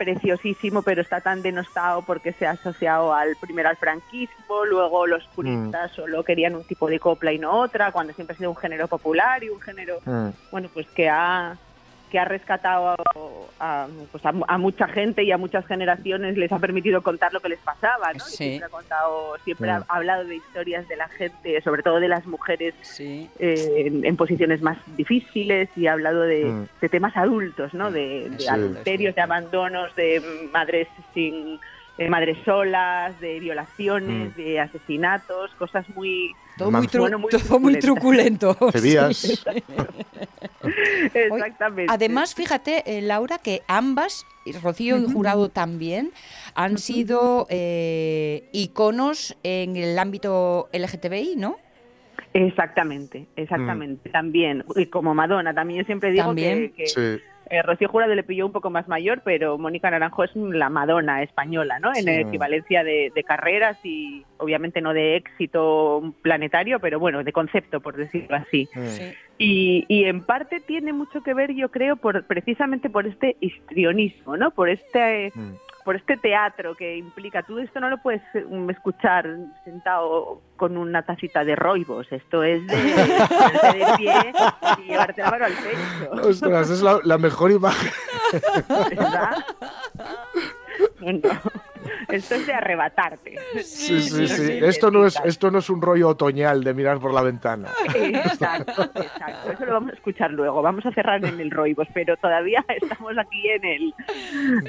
[0.00, 5.22] preciosísimo, pero está tan denostado porque se ha asociado al primero al franquismo, luego los
[5.34, 8.56] puristas solo querían un tipo de copla y no otra, cuando siempre ha sido un
[8.56, 10.30] género popular y un género Mm.
[10.50, 11.58] bueno, pues que ha
[12.10, 12.96] que ha rescatado
[13.60, 17.40] a, pues a, a mucha gente y a muchas generaciones, les ha permitido contar lo
[17.40, 18.16] que les pasaba, ¿no?
[18.16, 19.82] Y siempre ha contado, siempre Mm.
[19.88, 23.28] ha hablado de historias de la gente, sobre todo de las mujeres Sí.
[23.38, 26.66] eh, en, en posiciones más difíciles y ha hablado de, Mm.
[26.80, 27.90] de temas adultos, ¿no?
[27.90, 28.48] De, de Sí.
[28.48, 30.20] adulterios, de abandonos, de
[30.52, 31.60] madres sin
[31.98, 34.40] eh, madres solas, de violaciones, Mm.
[34.40, 38.54] de asesinatos, cosas muy Todo muy, tru- Bueno, muy todo muy truculento.
[38.72, 39.16] Cebías.
[39.16, 39.34] Sí.
[41.14, 41.92] exactamente.
[41.92, 44.26] Además, fíjate, eh, Laura, que ambas,
[44.62, 46.12] Rocío y Jurado también,
[46.54, 51.56] han sido eh, iconos en el ámbito LGTBI, ¿no?
[52.32, 54.08] Exactamente, exactamente.
[54.08, 54.12] Mm.
[54.12, 56.72] También, y como Madonna, también yo siempre digo También.
[56.72, 57.24] que, que, Sí.
[57.50, 61.22] Eh, Rocío Jurado le pilló un poco más mayor, pero Mónica Naranjo es la Madonna
[61.22, 61.92] española, ¿no?
[61.94, 62.10] En Sí.
[62.10, 67.96] equivalencia de, de carreras y obviamente no de éxito planetario, pero bueno, de concepto, por
[67.96, 68.68] decirlo así.
[69.38, 74.36] Y, y en parte tiene mucho que ver, yo creo, por precisamente por este histrionismo,
[74.36, 74.50] ¿no?
[74.52, 75.54] Por este Mm.
[75.84, 79.26] Por este teatro que implica tú esto no lo puedes mm, escuchar
[79.64, 84.32] sentado con una tacita de roibos esto es de de pie
[84.78, 87.90] y llevarte la mano al pecho Ostras, es la, la mejor imagen.
[88.68, 89.44] ¿verdad?
[91.00, 91.20] No, no.
[92.08, 94.58] esto es de arrebatarte Sí, sí, sí.
[94.62, 97.68] Esto no, es, esto no es un rollo otoñal de mirar por la ventana.
[97.94, 99.52] Exacto, exacto.
[99.52, 100.62] Eso lo vamos a escuchar luego.
[100.62, 103.94] Vamos a cerrar en el roibos, pero todavía estamos aquí en el.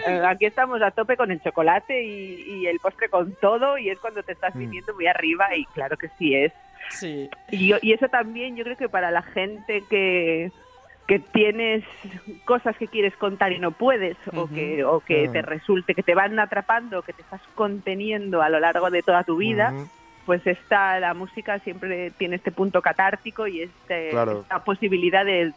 [0.07, 3.89] eh, aquí estamos a tope con el chocolate y, y el postre con todo, y
[3.89, 4.59] es cuando te estás Mm.
[4.59, 6.51] viniendo muy arriba, y claro que sí es.
[6.89, 7.29] Sí.
[7.51, 10.51] Y, yo- y eso también, yo creo que para la gente que
[11.11, 11.83] que tienes
[12.45, 16.15] cosas que quieres contar y no puedes o que o que te resulte que te
[16.15, 19.73] van atrapando que te estás conteniendo a lo largo de toda tu vida
[20.25, 24.39] pues esta la música siempre tiene este punto catártico y este, Claro.
[24.43, 25.51] esta posibilidad de,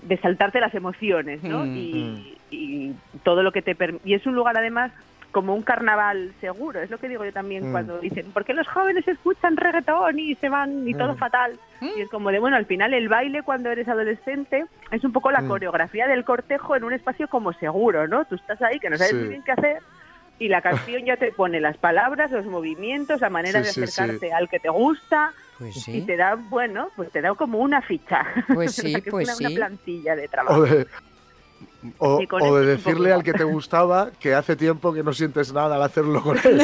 [0.00, 1.66] de saltarte las emociones, ¿no?
[1.66, 4.92] Y, y todo lo que te perm- y es un lugar además
[5.32, 7.72] como un carnaval seguro, es lo que digo yo también Mm.
[7.72, 11.18] cuando dicen, ¿por qué los jóvenes escuchan reggaetón y se van y todo Mm.
[11.18, 11.58] fatal?
[11.80, 15.30] Y es como de, bueno, al final el baile cuando eres adolescente es un poco
[15.30, 15.48] la Mm.
[15.48, 18.24] coreografía del cortejo en un espacio como seguro, ¿no?
[18.24, 19.18] Tú estás ahí que no sabes Sí.
[19.18, 19.78] muy bien qué hacer
[20.38, 23.82] y la canción ya te pone las palabras, los movimientos, la manera Sí, de sí,
[23.82, 24.32] acercarte sí.
[24.32, 26.06] al que te gusta Pues y sí.
[26.06, 28.24] te da, bueno, pues te da como una ficha.
[28.54, 29.54] Pues O sea, sí, que es pues una, una sí.
[29.54, 30.64] plantilla de trabajo.
[31.98, 35.52] O, Sí, o de decirle al que te gustaba que hace tiempo que no sientes
[35.52, 36.60] nada al hacerlo con él.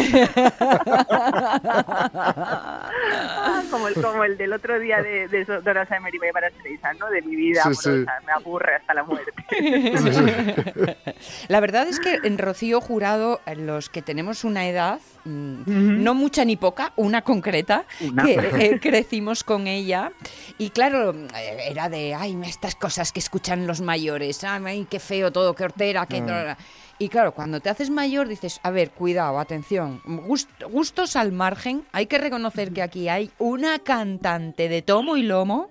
[2.29, 6.51] Ah, como, el, como el del otro día de, de So- Donna Summer y Barbara
[6.59, 7.09] Streisand, ¿no?
[7.11, 7.89] De mi vida Sí, sí.
[7.91, 9.33] me aburre hasta la muerte.
[11.49, 16.15] La verdad es que en Rocío Jurado, eh, los que tenemos una edad, mm, no
[16.15, 18.25] mucha ni poca, una concreta, Una.
[18.25, 20.13] que eh, crecimos con ella.
[20.59, 25.33] Y claro, eh, era de, ay, estas cosas que escuchan los mayores, ay, qué feo
[25.33, 26.55] todo, qué hortera, qué...
[26.99, 31.85] Y claro, cuando te haces mayor dices, a ver, cuidado, atención, gust- gustos al margen,
[31.93, 35.69] hay que reconocer que aquí hay una cantante de tomo y lomo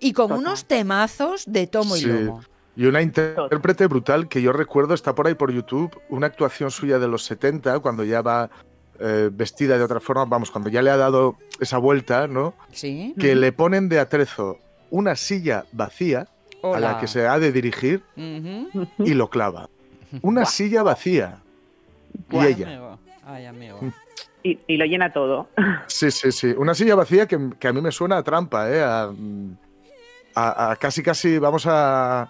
[0.00, 0.38] y con Total.
[0.44, 2.06] unos temazos de tomo Sí.
[2.06, 2.42] y lomo.
[2.76, 6.98] Y una intérprete brutal que yo recuerdo, está por ahí por YouTube, una actuación suya
[6.98, 8.50] de los 70, cuando ya va
[8.98, 12.54] eh, vestida de otra forma, vamos, cuando ya le ha dado esa vuelta, ¿no?
[12.72, 13.14] ¿Sí?
[13.18, 14.58] Que le ponen de atrezo
[14.90, 16.26] una silla vacía
[16.72, 19.68] a la que se ha de dirigir y lo clava.
[20.22, 21.38] Una silla vacía.
[22.30, 22.68] Y ella.
[22.68, 22.98] Amigo.
[23.26, 23.80] Ay, amigo.
[24.42, 25.48] Y, y lo llena todo.
[25.86, 26.54] Sí, sí, sí.
[26.56, 28.82] Una silla vacía que, que a mí me suena a trampa, ¿eh?
[28.82, 29.10] A,
[30.34, 32.28] a- a casi, casi vamos a...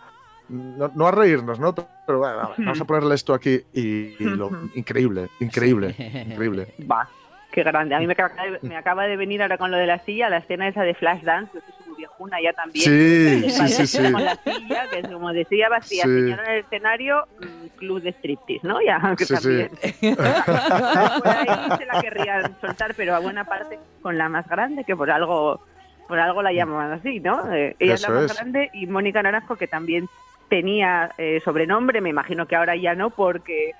[0.49, 1.75] No, no a reírnos, ¿no?
[1.75, 4.51] Pero bueno, vamos, a ponerle esto aquí y, y lo...
[4.75, 5.95] Increíble, increíble,
[6.31, 6.75] increíble.
[6.91, 7.09] Va,
[7.51, 7.95] qué grande.
[7.95, 10.29] A mí me acaba, de, me acaba de venir ahora con lo de la silla,
[10.31, 11.51] la escena esa de Flashdance,
[11.84, 11.84] muy
[12.15, 12.85] viejuna ya también.
[12.85, 14.13] Sí, sí, sí, sí.
[14.13, 16.09] Con la silla, que es como de silla vacía, Sí.
[16.11, 18.81] señora en el escenario, mm, club de striptease, ¿no?
[18.81, 19.43] Ya, que Sí, sí.
[19.43, 19.71] también.
[20.17, 24.97] por ahí se la querrían soltar, pero a buena parte con la más grande, que
[24.97, 25.61] por algo
[26.07, 27.51] por algo la llaman así, ¿no?
[27.55, 28.35] Eh, ella es la más es.
[28.37, 30.07] grande y Mónica Naranjo, que también
[30.51, 33.73] tenía eh, sobrenombre, me imagino que ahora ya no, porque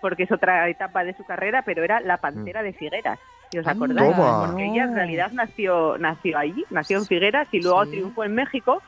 [0.00, 3.18] porque es otra etapa de su carrera, pero era la Pantera de Figueras,
[3.50, 4.14] si os acordáis.
[4.16, 4.46] Toma.
[4.46, 7.90] Porque ella en realidad nació nació allí, nació en Figueras y luego Sí.
[7.92, 8.82] triunfó en México.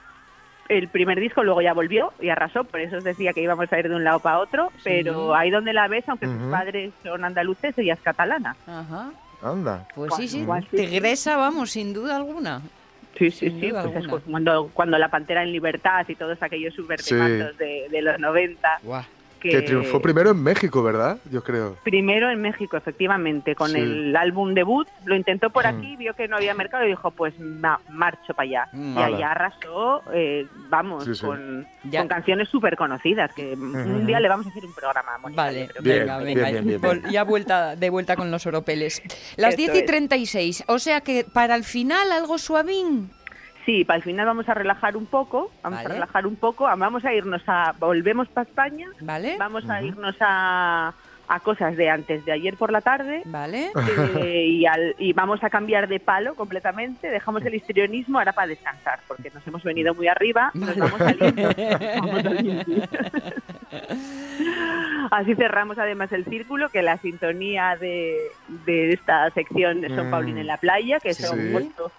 [0.69, 3.79] El primer disco luego ya volvió y arrasó, por eso os decía que íbamos a
[3.81, 6.51] ir de un lado para otro, pero ahí donde la ves, aunque sus Ujú.
[6.51, 8.55] padres son andaluces, ella es catalana.
[8.69, 9.11] Ajá.
[9.43, 9.89] Anda.
[9.97, 10.47] Pues sí, sí.
[10.71, 12.61] Tigresa, vamos, sin duda alguna.
[13.19, 13.71] Sí, sí, Sin sí.
[13.73, 17.17] Pues es cuando, cuando La Pantera en Libertad y todos aquellos super Sí.
[17.17, 18.69] de, de los 90.
[18.85, 19.03] Guau.
[19.49, 21.19] Que triunfó primero en México, ¿verdad?
[21.31, 21.77] Yo creo.
[21.83, 23.79] Primero en México, efectivamente, con Sí.
[23.79, 24.87] el álbum debut.
[25.05, 25.69] Lo intentó por Mm.
[25.79, 28.69] aquí, vio que no había mercado y dijo, pues ma- marcho para allá.
[28.73, 28.99] Mm.
[28.99, 31.25] Y allá arrasó, eh, vamos, Sí, sí.
[31.27, 31.67] con,
[32.09, 36.19] canciones súper conocidas, que un día le vamos a hacer un programa, Mónica, Vale, venga,
[36.19, 36.51] bien, venga.
[36.51, 37.13] bien, bien, Vol- bien.
[37.13, 39.03] Ya vuelta, de vuelta con los oropeles.
[39.37, 39.87] Las Eso 10 y es.
[39.87, 43.11] 36, o sea que para el final algo suavín.
[43.71, 45.91] Sí, para el final vamos a relajar un poco, vamos Vale.
[45.91, 49.37] a relajar un poco, vamos a irnos a, volvemos para España, ¿Vale?
[49.39, 50.93] vamos a irnos a,
[51.29, 53.23] a cosas de antes de ayer por la tarde.
[53.27, 53.71] ¿Vale?
[54.19, 58.49] eh, y, al- y vamos a cambiar de palo completamente, dejamos el histrionismo ahora para
[58.49, 61.17] descansar, porque nos hemos venido muy arriba, nos vamos al.
[65.13, 68.17] Así cerramos además el círculo, que la sintonía de,
[68.67, 70.11] de esta sección son Mm.
[70.11, 71.23] Paulina en la playa, que Sí.
[71.23, 71.93] son puesto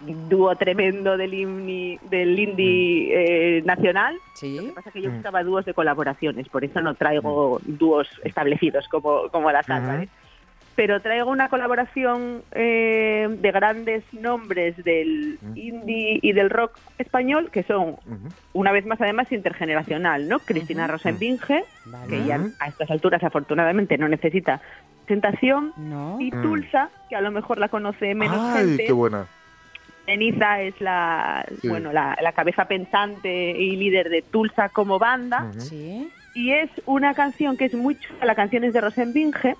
[0.00, 4.14] dúo tremendo del indie, del indie eh, nacional.
[4.14, 4.58] Lo Sí.
[4.66, 5.14] que pasa es que yo Mm.
[5.14, 9.94] buscaba dúos de colaboraciones, por eso no traigo dúos establecidos como, como la casa.
[9.94, 10.02] Ujú.
[10.02, 10.08] ¿eh?
[10.74, 15.56] Pero traigo una colaboración eh, de grandes nombres del Mm.
[15.56, 17.96] indie y del rock español, que son,
[18.52, 20.38] una vez más además, intergeneracional, ¿no?
[20.40, 20.86] Cristina.
[20.86, 22.06] Rosenbinge, Vale.
[22.10, 24.60] que ya a estas alturas afortunadamente no necesita
[25.06, 26.18] presentación, No.
[26.20, 26.42] y Mm.
[26.42, 28.84] Tulsa, que a lo mejor la conoce menos Ay, gente.
[28.84, 29.24] qué buena.
[30.06, 31.68] Ceniza es la, Sí.
[31.68, 35.52] bueno, la, la cabeza pensante y líder de Tulsa como banda.
[35.58, 36.08] Sí.
[36.34, 39.56] Y es una canción que es muy chula, la canción es de Rosenbinge.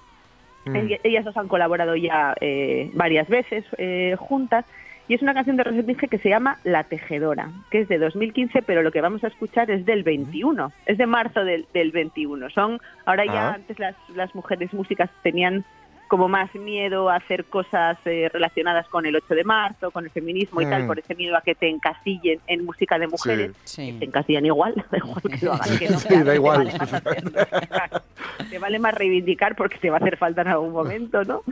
[0.65, 0.75] Mm.
[0.77, 4.65] Ell- Ellas dos han colaborado ya eh, varias veces eh, juntas.
[5.09, 8.63] Y es una canción de Rosenbinge que se llama La Tejedora, que es de 2015,
[8.63, 10.73] pero lo que vamos a escuchar es del 21.
[10.85, 12.51] Es de marzo del, del 21.
[12.51, 13.55] Son, ahora ya Ah.
[13.55, 15.65] antes las, las mujeres músicas tenían
[16.09, 20.11] como más miedo a hacer cosas eh, relacionadas con el 8 de marzo, con el
[20.11, 20.87] feminismo y tal, Mm.
[20.87, 23.53] por ese miedo a que te encasillen en música de mujeres.
[23.65, 23.95] Sí.
[23.99, 26.59] Te encasillan igual, da igual que lo hagan, que no Sí, da te igual.
[26.67, 28.03] vale más.
[28.51, 31.43] Te vale más reivindicar porque te va a hacer falta en algún momento, ¿no?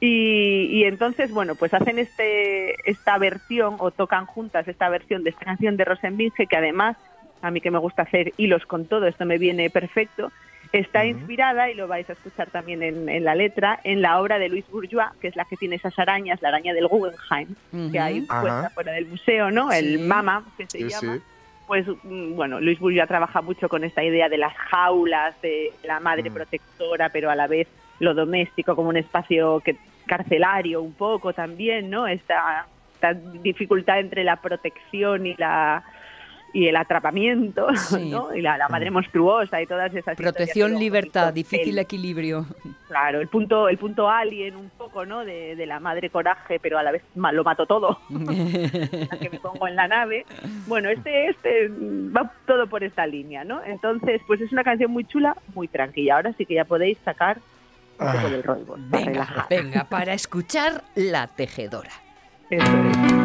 [0.00, 5.30] Y, y entonces, bueno, pues hacen este esta versión o tocan juntas esta versión de
[5.30, 6.96] esta canción de Rosenbinge que además,
[7.42, 10.30] a mí que me gusta hacer hilos con todo, esto me viene perfecto,
[10.72, 14.38] está inspirada, y lo vais a escuchar también en, en la letra, en la obra
[14.38, 17.54] de Luis Bourgeois, que es la que tiene esas arañas, la araña del Guggenheim,
[17.92, 19.70] que hay puesta fuera del museo, ¿no?
[19.70, 19.78] Sí.
[19.78, 21.22] El Mama, que se Sí, llama sí.
[21.66, 26.00] pues mm, bueno, Luis Bourgeois trabaja mucho con esta idea de las jaulas, de la
[26.00, 26.34] madre Mm.
[26.34, 31.88] protectora, pero a la vez lo doméstico como un espacio que carcelario un poco también,
[31.90, 32.06] ¿no?
[32.06, 35.82] Esta, esta dificultad entre la protección y la
[36.54, 38.10] y el atrapamiento, Sí.
[38.10, 38.34] ¿no?
[38.34, 42.46] Y la, la madre monstruosa y todas esas Protección, libertad, difícil el- equilibrio.
[42.88, 45.24] Claro, el punto, el punto alien un poco, ¿no?
[45.24, 47.98] De, de la madre coraje, pero a la vez ma- lo mato todo.
[48.10, 50.26] la que me pongo en la nave.
[50.66, 53.64] Bueno, este, este mm, va todo por esta línea, ¿no?
[53.64, 56.16] Entonces, pues es una canción muy chula, muy tranquila.
[56.16, 57.38] Ahora sí que ya podéis sacar
[57.98, 58.28] un poco Ah.
[58.30, 58.66] del rollo.
[58.66, 59.46] para Venga, relajar.
[59.48, 61.90] venga, para escuchar la tejedora.
[62.50, 63.21] Eso es.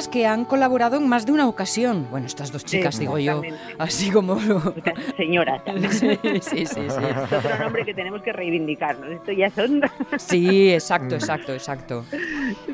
[0.00, 2.06] Chicas que han colaborado en más de una ocasión.
[2.10, 3.42] Bueno, estas dos chicas, digo yo,
[3.78, 4.38] así como...
[4.76, 5.62] Estas señoras.
[5.90, 6.80] sí, sí, sí, sí.
[6.80, 6.96] Es
[7.32, 9.10] otro nombre que tenemos que reivindicarnos.
[9.10, 9.82] Esto ya son.
[10.18, 12.04] Sí, exacto, exacto, exacto.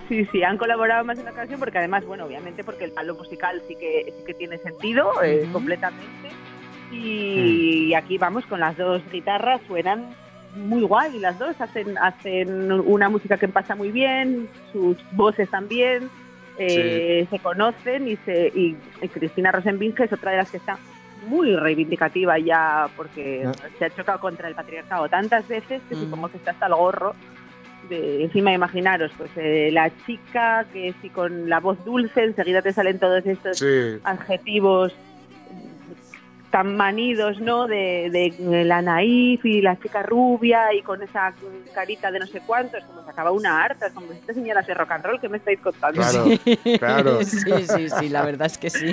[0.08, 3.14] Sí, sí, han colaborado más en una ocasión porque además, bueno, obviamente porque el palo
[3.14, 6.30] musical sí que, sí que tiene sentido eh, completamente.
[6.92, 10.14] Y aquí vamos con las dos guitarras, suenan
[10.56, 16.08] muy guay las dos, hacen, hacen una música que pasa muy bien, sus voces también,
[16.58, 20.78] eh, se conocen y, se, y, y Cristina Rosenbinge es otra de las que está
[21.28, 23.52] muy reivindicativa ya porque Ah.
[23.78, 26.04] se ha chocado contra el patriarcado tantas veces que Ujú.
[26.04, 27.14] supongo que está hasta el gorro
[27.88, 32.72] de encima imaginaros pues eh, la chica que si con la voz dulce enseguida te
[32.72, 34.92] salen todos estos Sí, adjetivos
[36.50, 37.66] tan manidos, ¿no?
[37.66, 41.34] De, de la naif y la chica rubia y con esa
[41.74, 44.90] carita de no sé cuántos, como se acaba una harta, como esta señora de rock
[44.92, 46.00] and roll que me estáis contando.
[46.00, 46.24] Claro,
[46.78, 47.18] claro.
[47.24, 48.92] Sí, sí, sí, la verdad es que sí.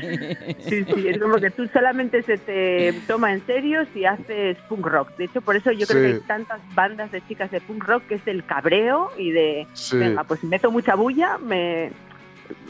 [0.68, 4.86] Sí, sí, es como que tú solamente se te toma en serio si haces punk
[4.86, 5.16] rock.
[5.18, 6.10] De hecho, por eso yo creo Sí.
[6.10, 9.68] que hay tantas bandas de chicas de punk rock que es del cabreo y de,
[9.74, 9.98] Sí.
[9.98, 11.92] venga, pues meto mucha bulla, me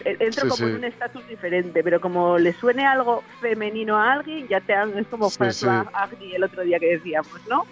[0.05, 0.78] entro Sí, como en sí.
[0.80, 5.07] un estatus diferente, pero como le suene algo femenino a alguien, ya te han, es
[5.07, 5.89] como Sí, François sí.
[5.93, 7.65] Agri el otro día que decíamos, ¿no?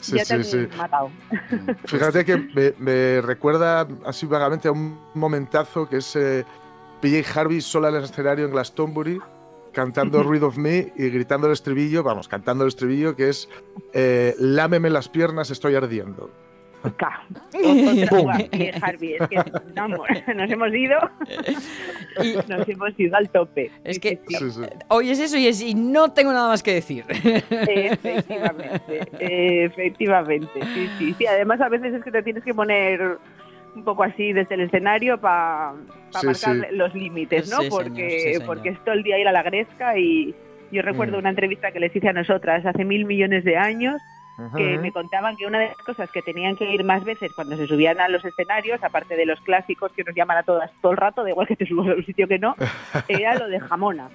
[0.00, 0.68] Sí, ya te han sí.
[0.76, 1.10] matado.
[1.86, 6.44] Fíjate que me, me recuerda así vagamente a un momentazo que es eh,
[7.00, 9.20] PJ Harvey sola en el escenario en Glastonbury
[9.72, 13.48] cantando Read of Me y gritando el estribillo, vamos, cantando el estribillo que es
[13.92, 16.30] eh, Lámeme las piernas, estoy ardiendo.
[18.52, 19.42] Es que
[19.74, 20.00] vamos,
[20.36, 20.98] nos hemos ido,
[22.22, 23.70] Y nos hemos ido al tope.
[23.84, 24.50] es que sí, sí.
[24.50, 24.70] Sí, sí.
[24.88, 27.04] oyes eso y, es, y no tengo nada más que decir.
[27.08, 29.00] Efectivamente,
[29.64, 31.26] efectivamente, sí, sí, sí.
[31.26, 33.18] Además, a veces es que te tienes que poner
[33.74, 35.74] un poco así desde el escenario para
[36.10, 36.62] Sí, marcar sí.
[36.76, 37.58] los límites, ¿no?
[37.58, 38.46] Sí, señor, porque, señor.
[38.46, 40.34] porque es todo el día ir a la gresca y
[40.72, 41.20] yo recuerdo Mm.
[41.20, 44.00] una entrevista que les hice a nosotras hace mil millones de años
[44.56, 47.56] que me contaban que una de las cosas que tenían que ir más veces cuando
[47.56, 50.92] se subían a los escenarios, aparte de los clásicos que nos llaman a todas todo
[50.92, 52.54] el rato, da igual que te subas a un sitio que no,
[53.08, 54.08] era lo de jamona.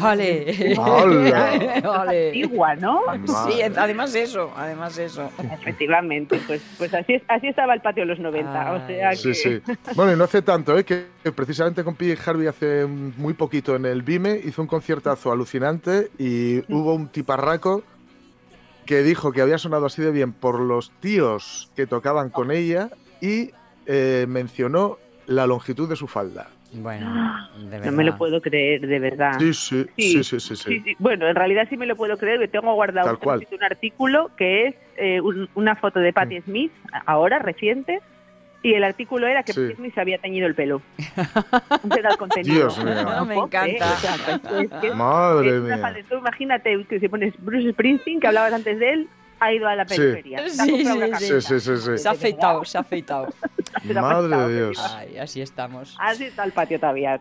[0.00, 0.74] Vale.
[0.78, 1.80] ¡Hala!
[1.82, 2.26] Vale.
[2.28, 3.00] Antigua, ¿no?
[3.48, 5.28] Sí, además eso, además eso.
[5.52, 8.72] Efectivamente, pues, pues así, es- así estaba el patio en los 90.
[8.72, 9.62] o sea Sí, que- sí.
[9.96, 10.84] Bueno, y no hace tanto, ¿eh?
[10.84, 16.08] que precisamente con PJ Harvey hace muy poquito en el Vime hizo un conciertazo alucinante
[16.18, 17.82] y hubo un tiparraco
[18.90, 22.90] que dijo que había sonado así de bien por los tíos que tocaban con ella
[23.20, 23.52] y
[23.86, 26.48] eh, mencionó la longitud de su falda.
[26.72, 27.08] Bueno,
[27.56, 27.86] de verdad.
[27.86, 29.38] No me lo puedo creer, de verdad.
[29.38, 29.92] Sí, sí, Ah.
[29.96, 30.56] Sí, sí, sí, sí.
[30.56, 30.68] sí.
[30.70, 30.96] Sí, sí.
[30.98, 34.66] Bueno, en realidad sí me lo puedo creer, que tengo guardado Tal un, artículo que
[34.66, 36.72] es eh, un- una foto de Patti Smith,
[37.06, 38.00] ahora reciente,
[38.62, 39.72] y el artículo era que Sí.
[39.74, 40.82] Smith se había teñido el pelo.
[40.98, 42.54] Ese era el contenido.
[42.54, 42.94] Dios mío.
[43.04, 43.92] No Me encanta.
[43.92, 45.94] o sea, pues, es que- Madre es mía.
[46.08, 49.08] Tú imagínate que si pones Bruce Springsteen, que hablabas antes de él,
[49.40, 50.46] ha ido a la periferia.
[50.50, 51.26] Se ha Sí, comprado una sí.
[51.26, 51.98] Sí, sí, sí, sí.
[51.98, 53.28] Se ha afeitado, se ha afeitado.
[53.94, 54.94] Madre de Dios.
[54.94, 55.96] Ay, así estamos.
[55.98, 57.20] Así está el patio todavía.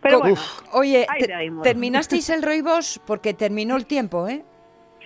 [0.00, 1.06] Pero bueno, Uf, Oye,
[1.64, 4.44] terminasteis el Roibos porque terminó el tiempo, ¿eh?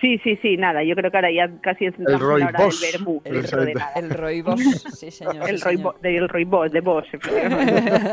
[0.03, 0.85] Sí, sí, sí, nada.
[0.85, 2.81] Yo creo que ahora ya casi es la Roy hora del Boss.
[2.93, 3.93] vermú, El de nada.
[3.97, 5.49] El Roibos, sí, señor.
[5.49, 5.95] El sí, Roy, señor.
[5.95, 7.07] Bo- del Roy Boss, de Boss.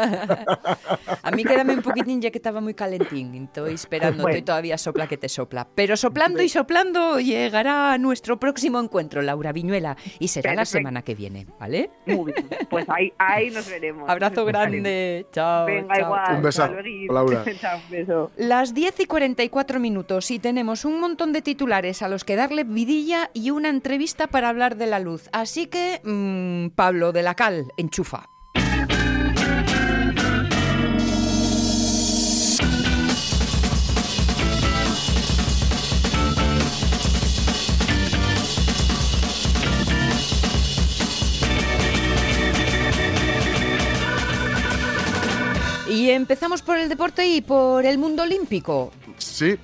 [1.24, 3.34] A mí quédame un poquitín ya que estaba muy calentín.
[3.46, 4.30] Estoy esperando, Bueno.
[4.38, 5.68] estoy todavía sopla que te sopla.
[5.76, 11.16] Pero soplando y soplando llegará nuestro próximo encuentro, Laura Viñuela, y será la semana que
[11.16, 11.90] viene, ¿vale?
[12.06, 12.48] Muy bien.
[12.70, 14.10] Pues ahí, ahí nos veremos.
[14.10, 15.26] Abrazo grande.
[15.32, 15.66] Chao.
[15.66, 16.36] Venga, chao, igual.
[16.36, 16.70] Un beso.
[17.12, 17.44] Laura.
[17.60, 18.32] Chao, un beso.
[18.38, 22.66] Las 10 y 44 minutos y tenemos un montón de titulares a los que darle
[22.66, 25.30] vidilla y una entrevista para hablar de la luz.
[25.32, 28.28] Así que, mm, Pablo de la Cal, enchufa.
[45.90, 48.92] Y empezamos por el deporte y por el mundo olímpico.
[49.18, 49.58] Sí.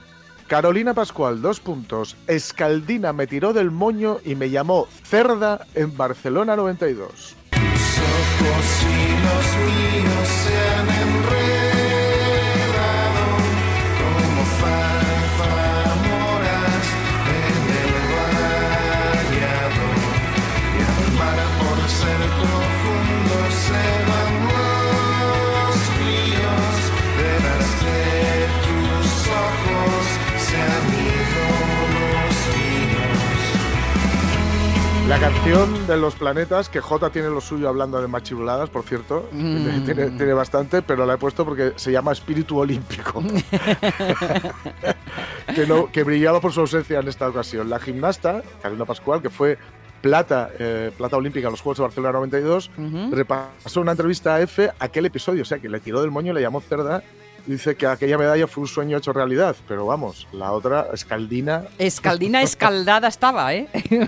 [0.48, 2.16] Carolina Pascual, dos puntos.
[2.28, 7.36] Escaldina me tiró del moño y me llamó cerda en Barcelona 92.
[10.72, 11.64] La
[35.08, 39.30] La canción de los planetas, que J tiene lo suyo hablando de machiruladas, por cierto,
[39.32, 39.84] Mm.
[39.86, 43.22] tiene, tiene bastante, pero la he puesto porque se llama Espíritu Olímpico,
[45.56, 47.70] que, no, que brillaba por su ausencia en esta ocasión.
[47.70, 49.60] La gimnasta, Carolina Pascual, que fue
[50.01, 53.12] plata, eh, plata olímpica en los Juegos de Barcelona 92, Ujú.
[53.16, 56.32] repasó en una entrevista a F aquel episodio, o sea, que le tiró del moño
[56.32, 57.03] y le llamó cerda.
[57.46, 62.41] Dice que aquella medalla fue un sueño hecho realidad, pero vamos, la otra, escaldina, Escaldina
[62.43, 63.68] escaldada estaba, ¿eh?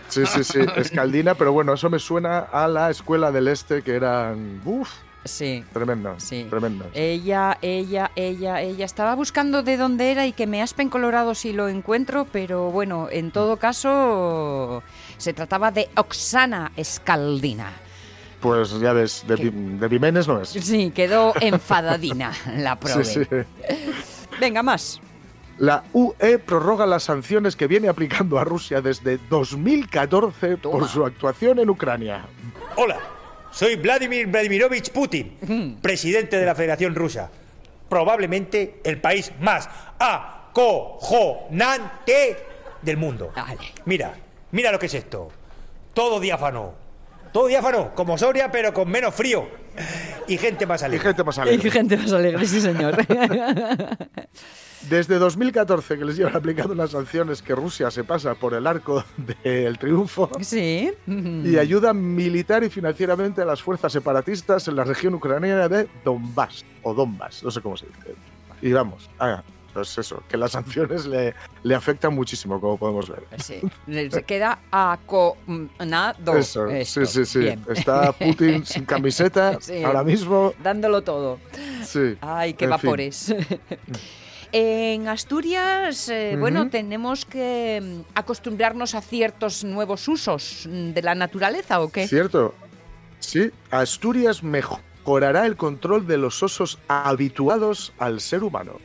[0.10, 3.96] Sí, sí, sí, escaldina, pero bueno, eso me suena a la escuela del este que
[3.96, 4.62] eran.
[4.66, 4.90] Uf,
[5.24, 5.64] Sí.
[5.74, 6.24] tremendas.
[6.24, 6.48] Sí.
[6.50, 6.88] Tremendas.
[6.94, 8.86] Ella, ella, ella, ella.
[8.86, 13.10] Estaba buscando de dónde era y que me aspen colorado si lo encuentro, pero bueno,
[13.12, 14.84] en todo caso
[15.18, 17.74] se trataba de Oxana Escaldina.
[18.40, 19.36] Pues ya ves, de,
[20.28, 20.50] no es.
[20.50, 23.06] Sí, quedó enfadadina la Sí, prove.
[23.06, 23.22] sí.
[24.40, 25.02] Venga, más.
[25.58, 30.78] La UE prorroga las sanciones que viene aplicando a Rusia desde 2014 Toma.
[30.78, 32.26] por su actuación en Ucrania.
[32.76, 33.00] Hola,
[33.50, 37.32] soy Vladimir Vladimirovich Putin, presidente de la Federación Rusa.
[37.90, 39.68] Probablemente el país más
[39.98, 42.38] acojonante
[42.84, 43.32] del mundo.
[43.86, 44.14] Mira,
[44.52, 45.32] mira lo que es esto.
[45.96, 46.86] Todo diáfano.
[47.32, 49.48] Todo diáfano, como Soria, pero con menos frío.
[50.28, 51.08] Y gente más Y alegre.
[51.08, 51.72] gente más Y alegre.
[51.72, 52.98] gente más alegre, sí, señor.
[54.90, 59.04] Desde 2014 que les llevan aplicando las sanciones que Rusia se pasa por el arco
[59.44, 60.92] del triunfo sí.
[61.08, 66.64] y ayuda militar y financieramente a las fuerzas separatistas en la región ucraniana de Donbass,
[66.84, 68.16] o Donbass, no sé cómo se dice.
[68.62, 69.44] Y vamos, ah,
[69.78, 73.24] pues eso, que las sanciones le, le afectan muchísimo, como podemos ver.
[73.38, 73.62] Sí.
[74.12, 76.38] Se queda aconado.
[76.38, 77.06] Eso, esto.
[77.06, 77.40] sí, sí, sí.
[77.40, 77.64] Bien.
[77.70, 79.84] Está Putin sin camiseta Sí.
[79.84, 80.54] ahora mismo.
[80.64, 81.40] Dándolo todo.
[81.84, 82.18] Sí.
[82.22, 82.78] Ay, qué En fin.
[82.82, 83.36] vapores.
[84.54, 91.16] En Asturias, eh, bueno, tenemos que mm, acostumbrarnos a ciertos nuevos usos mm, de la
[91.16, 92.08] naturaleza, ¿o qué?
[92.08, 92.56] Cierto.
[93.20, 98.80] Sí, Asturias mejorará el control de los osos habituados al ser humano.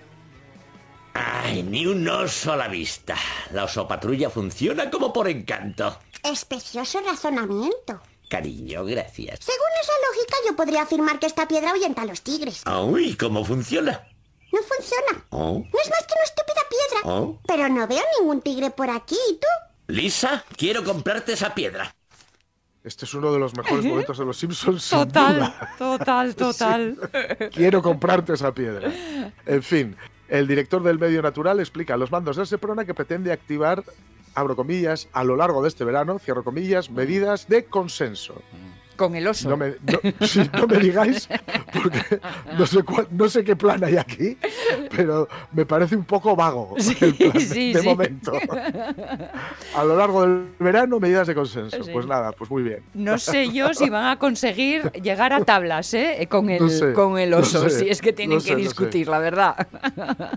[1.14, 3.16] Ay, ni un oso a la vista.
[3.52, 5.98] La osopatrulla funciona como por encanto.
[6.22, 8.00] Es precioso razonamiento.
[8.28, 9.40] Cariño, gracias.
[9.40, 12.62] Según esa lógica, yo podría afirmar que esta piedra ahuyenta a los tigres.
[12.66, 14.06] Uy, ¿cómo funciona?
[14.52, 15.24] No funciona.
[15.30, 17.10] Oh, No es más que una estúpida piedra.
[17.14, 17.38] oh.
[17.46, 19.16] Pero no veo ningún tigre por aquí.
[19.30, 19.46] ¿Y tú?
[19.88, 21.94] Lisa, quiero comprarte esa piedra.
[22.84, 24.82] Este es uno de los mejores momentos de los Simpsons.
[24.82, 25.74] sin Total, duda.
[25.78, 26.98] total, total.
[27.52, 28.92] Quiero comprarte esa piedra.
[29.46, 29.96] En fin,
[30.32, 33.84] el director del medio natural explica a los mandos del Seprona que pretende activar,
[34.34, 38.40] abro comillas, a lo largo de este verano, cierro comillas, medidas de consenso.
[38.96, 39.48] Con el oso.
[39.48, 41.28] No me, no- sí, no me digáis,
[41.72, 42.20] porque
[42.58, 44.36] no sé, cuál- no sé qué plan hay aquí,
[44.94, 47.86] pero me parece un poco vago Sí, el plan de- sí, de sí.
[47.88, 48.32] momento.
[49.74, 51.82] A lo largo del verano, medidas de consenso.
[51.82, 51.90] Sí.
[51.92, 52.82] Pues nada, pues muy bien.
[52.94, 56.26] No sé yo si van a conseguir llegar a tablas, ¿eh?
[56.30, 58.48] Con el, No sé, con el no oso, sé, si es que tienen no sé,
[58.48, 58.64] que no sé.
[58.64, 59.66] discutir, la verdad.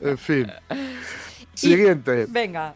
[0.02, 0.52] En fin.
[0.72, 2.26] Y- Siguiente.
[2.30, 2.74] Venga.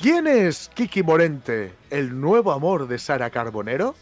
[0.00, 3.96] ¿Quién es Kiki Morente, el nuevo amor de Sara Carbonero?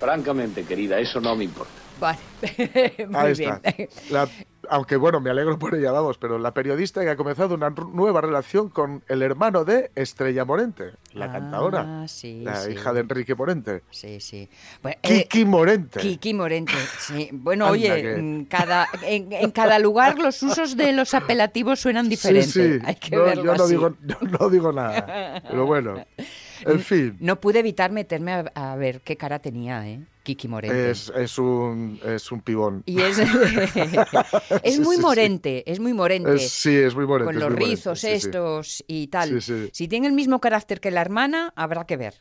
[0.00, 1.72] Francamente, querida, eso no me importa.
[2.00, 2.18] Vale.
[3.08, 3.60] Muy Ahí bien.
[3.62, 3.74] está.
[4.10, 4.28] La-
[4.70, 8.20] aunque bueno, me alegro por ella, vamos, pero la periodista que ha comenzado una nueva
[8.20, 12.72] relación con el hermano de Estrella Morente, la Ah, cantadora, sí, la sí.
[12.72, 13.82] hija de Enrique Morente.
[13.90, 14.48] Sí, sí.
[14.82, 16.00] Bueno, eh, Kiki Morente.
[16.00, 17.28] Kiki Morente, sí.
[17.32, 22.08] Bueno, Anda oye, que- cada, en, en cada lugar los usos de los apelativos suenan
[22.08, 22.52] diferentes.
[22.52, 22.78] Sí, sí.
[22.84, 23.72] Hay que no, verlo yo no así.
[23.72, 25.42] digo, yo no digo nada.
[25.48, 25.94] Pero bueno,
[26.66, 27.16] en fin.
[27.20, 30.00] No pude evitar meterme a, a ver qué cara tenía, ¿eh?
[30.22, 30.90] Kiki Morente.
[30.92, 32.82] Es, es un es un pibón.
[32.86, 33.18] Y es,
[34.80, 36.34] muy morente, es muy morente.
[36.34, 37.32] Es- sí, es muy morente.
[37.32, 38.12] con los morente, rizos sí, sí.
[38.12, 39.42] estos y tal.
[39.42, 39.68] Sí.
[39.72, 42.14] Si tiene el mismo carácter que la hermana, habrá que ver.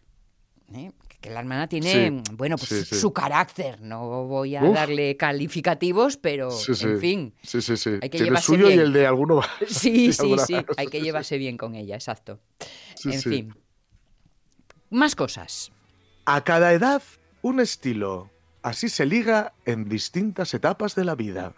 [0.73, 0.91] ¿eh?
[1.19, 3.79] Que la hermana tiene, bueno, pues su carácter.
[3.81, 4.73] No voy a Uf.
[4.73, 6.85] darle calificativos, pero Sí, sí.
[6.85, 7.33] en fin.
[7.43, 7.91] Sí, sí, sí.
[8.01, 9.41] hay que Tiene el suyo y el de alguno.
[9.67, 10.55] Sí, sí, sí.
[10.77, 12.39] Hay que llevarse bien con ella, exacto.
[12.95, 13.29] Sí, en sí.
[13.29, 13.53] fin.
[14.91, 15.71] Más cosas.
[16.25, 17.01] A cada edad,
[17.41, 18.29] un estilo.
[18.61, 21.53] Así se liga en distintas etapas de la vida.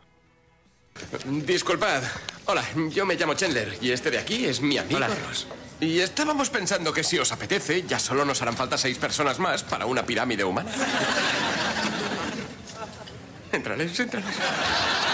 [1.26, 2.04] Disculpad.
[2.46, 5.48] Hola, yo me llamo Chandler y este de aquí es mi amigo Ross.
[5.80, 9.64] Y estábamos pensando que si os apetece, ya solo nos harán falta seis personas más
[9.64, 10.72] para una pirámide humana.
[13.52, 14.36] Entrales, entrales.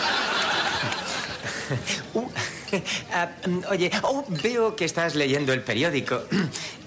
[3.11, 6.24] Ah, mm, oye, oh, veo que estás leyendo el periódico.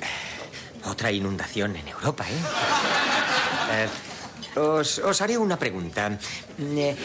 [1.03, 2.39] Otra inundación en Europa, ¿eh?
[3.73, 3.89] Eh,
[4.61, 6.11] os, os haré una pregunta.
[6.11, 6.97] Mm, eh, eh,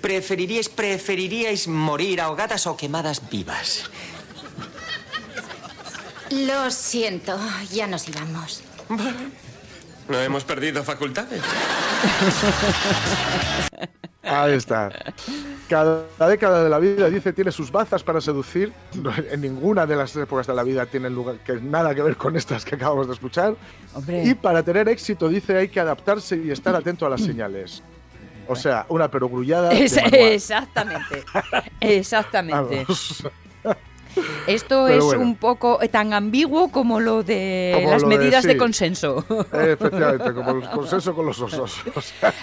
[0.00, 3.90] ¿Preferiríais, ¿Preferiríais morir ahogadas o quemadas vivas?
[6.30, 7.38] Lo siento,
[7.70, 8.62] ya nos íbamos.
[10.08, 11.42] No hemos perdido facultades.
[14.22, 14.90] Ahí está.
[15.68, 18.72] Cada década de la vida, dice, tiene sus bazas para seducir.
[19.30, 22.36] En ninguna de las épocas de la vida tienen lugar que nada que ver con
[22.36, 23.54] estas que acabamos de escuchar.
[23.94, 24.24] Hombre.
[24.24, 27.82] Y para tener éxito, dice, hay que adaptarse y estar atento a las señales.
[28.48, 29.72] O sea, una perogrullada.
[29.72, 31.22] Es- exactamente.
[31.80, 32.84] Exactamente.
[32.86, 33.24] Vamos.
[34.46, 35.22] Esto Pero es bueno.
[35.22, 38.58] un poco eh, tan ambiguo como lo de Como las lo medidas de sí.
[38.58, 39.24] consenso.
[39.52, 41.82] Eh, Efectivamente, como el consenso con los osos.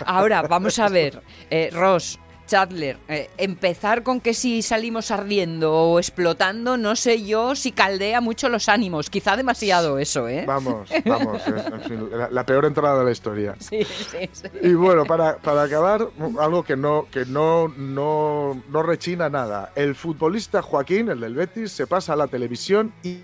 [0.05, 5.99] Ahora, vamos a ver, eh, Ross, Chandler, eh, empezar con que si salimos ardiendo o
[5.99, 9.09] explotando, no sé yo si caldea mucho los ánimos.
[9.09, 10.45] Quizá demasiado eso, ¿eh?
[10.45, 11.41] vamos, vamos.
[11.47, 13.55] eh, en fin, la, la peor entrada de la historia.
[13.59, 14.47] Sí, sí, sí.
[14.61, 16.07] Y bueno, para, para acabar,
[16.39, 19.71] algo que no, que no, no, no rechina nada.
[19.75, 23.19] El futbolista Joaquín, el del Betis, se pasa a la televisión y,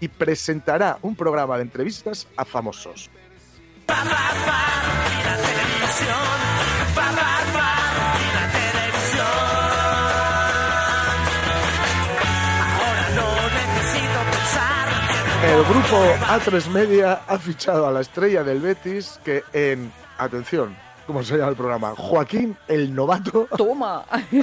[0.00, 3.10] y presentará un programa de entrevistas a famosos.
[15.44, 20.76] El grupo A3 Media ha fichado a la estrella del Betis que en, atención,
[21.06, 21.94] ¿cómo se llama el programa?
[21.96, 24.04] Joaquín el Novato Toma.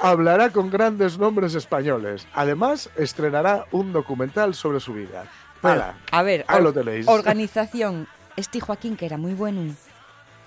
[0.00, 2.26] hablará con grandes nombres españoles.
[2.34, 5.24] Además, estrenará un documental sobre su vida.
[5.62, 7.08] Hala, a ver, ahí lo tenéis.
[7.08, 8.06] organización.
[8.36, 9.74] Este Joaquín, que era muy bueno.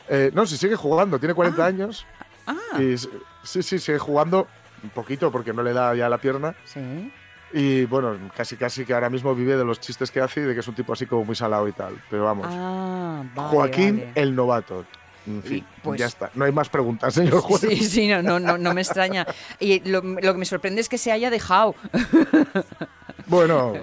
[0.09, 2.05] Eh, no, si sigue jugando, tiene 40 años.
[2.47, 4.47] Ah, Y sí, sí, sigue jugando
[4.83, 6.55] un poquito porque no le da ya la pierna.
[6.65, 7.11] sí.
[7.51, 10.53] Y bueno, casi casi que ahora mismo vive de los chistes que hace y de
[10.53, 11.99] que es un tipo así como muy salado y tal.
[12.07, 14.11] Pero vamos, Ah, vale, Joaquín vale.
[14.13, 14.85] el novato.
[15.25, 16.29] En fin, pues- ya está.
[16.35, 17.61] No hay más preguntas, señor juez.
[17.61, 19.25] Sí, sí, no, no, no, no me extraña.
[19.59, 21.73] Y lo, lo que me sorprende es que se haya dejado.
[23.25, 23.73] Bueno,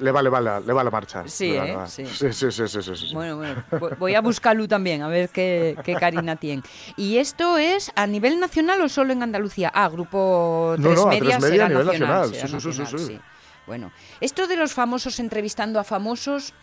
[0.00, 1.24] le va, le va la, le va la marcha.
[1.26, 1.66] Sí, va, ¿eh?
[1.68, 1.86] le va.
[1.86, 2.06] Sí.
[2.06, 3.14] Sí, sí, sí, sí, sí, sí.
[3.14, 6.62] Bueno, bueno, vo- voy a buscarlo también, a ver qué, qué Karina tiene.
[6.96, 9.70] ¿Y esto es a nivel nacional o solo en Andalucía?
[9.74, 12.34] Ah, grupo No, 3 no, a Media Tres Media será a nivel nacional.
[12.34, 13.20] Sí, sí.
[13.66, 16.54] Bueno, esto de los famosos entrevistando a famosos...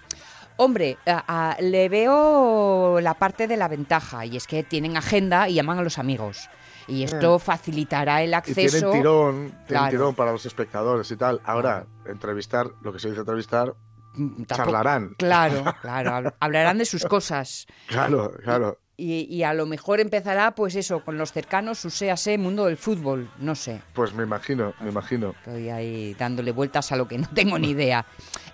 [0.57, 5.49] Hombre, a- a- le veo la parte de la ventaja y es que tienen agenda
[5.49, 6.49] y llaman a los amigos.
[6.87, 7.39] Y esto Mm.
[7.39, 8.77] facilitará el Y acceso.
[8.79, 9.89] tienen tirón, tienen Claro.
[9.89, 11.41] tirón para los espectadores y tal.
[11.43, 13.73] Ahora, entrevistar, lo que se dice entrevistar,
[14.13, 15.15] Tampoco- charlarán.
[15.17, 17.65] Claro, claro, hab- hablarán de sus cosas.
[17.87, 18.79] Claro, claro.
[18.97, 22.77] Y, y a lo mejor empezará, pues eso, con los cercanos, su séase, mundo del
[22.77, 23.81] fútbol, no sé.
[23.93, 25.31] Pues me imagino, me imagino.
[25.31, 28.05] Estoy ahí dándole vueltas a lo que no tengo ni idea.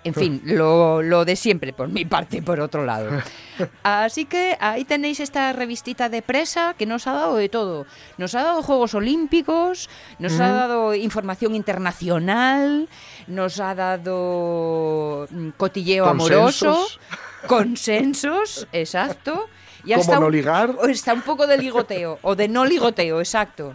[0.02, 3.10] En fin, lo, lo de siempre por mi parte, por otro lado.
[3.84, 7.86] Así que ahí tenéis esta revistita de presa que nos ha dado de todo.
[8.18, 9.88] Nos ha dado Juegos Olímpicos,
[10.18, 12.88] nos ha dado información internacional,
[13.28, 16.84] nos ha dado mm, cotilleo amoroso,
[17.46, 19.48] consensos, exacto.
[19.84, 20.70] Y ¿Cómo no un- ligar?
[20.78, 23.74] o está un poco de ligoteo, o de no ligoteo, exacto.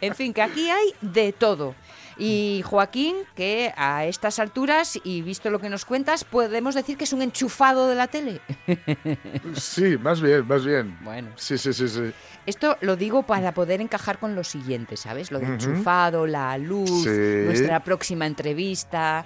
[0.00, 1.74] En fin, que aquí hay de todo.
[2.20, 7.04] Y Joaquín, que a estas alturas, y visto lo que nos cuentas, podemos decir que
[7.04, 8.40] es un enchufado de la tele.
[9.54, 10.98] Sí, más bien, más bien.
[11.02, 11.28] Bueno.
[11.36, 12.12] Sí, sí, sí, sí.
[12.46, 15.30] Esto lo digo para poder encajar con lo siguiente, ¿sabes?
[15.30, 17.44] Lo de enchufado, la luz, Sí.
[17.46, 19.24] nuestra próxima entrevista.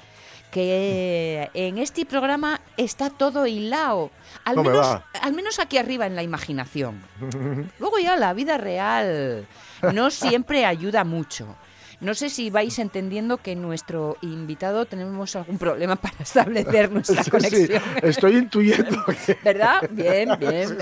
[0.52, 4.10] Que en este programa está todo hilado.
[4.44, 7.02] Al, No me menos, al menos aquí arriba en la imaginación.
[7.78, 9.46] Luego ya la vida real
[9.94, 11.56] no siempre ayuda mucho.
[12.02, 17.24] No sé si vais entendiendo que nuestro invitado tenemos algún problema para establecer nuestra Sí,
[17.24, 17.82] sí, conexión.
[18.02, 19.38] estoy intuyendo que...
[19.44, 19.88] ¿Verdad?
[19.90, 20.76] Bien, bien.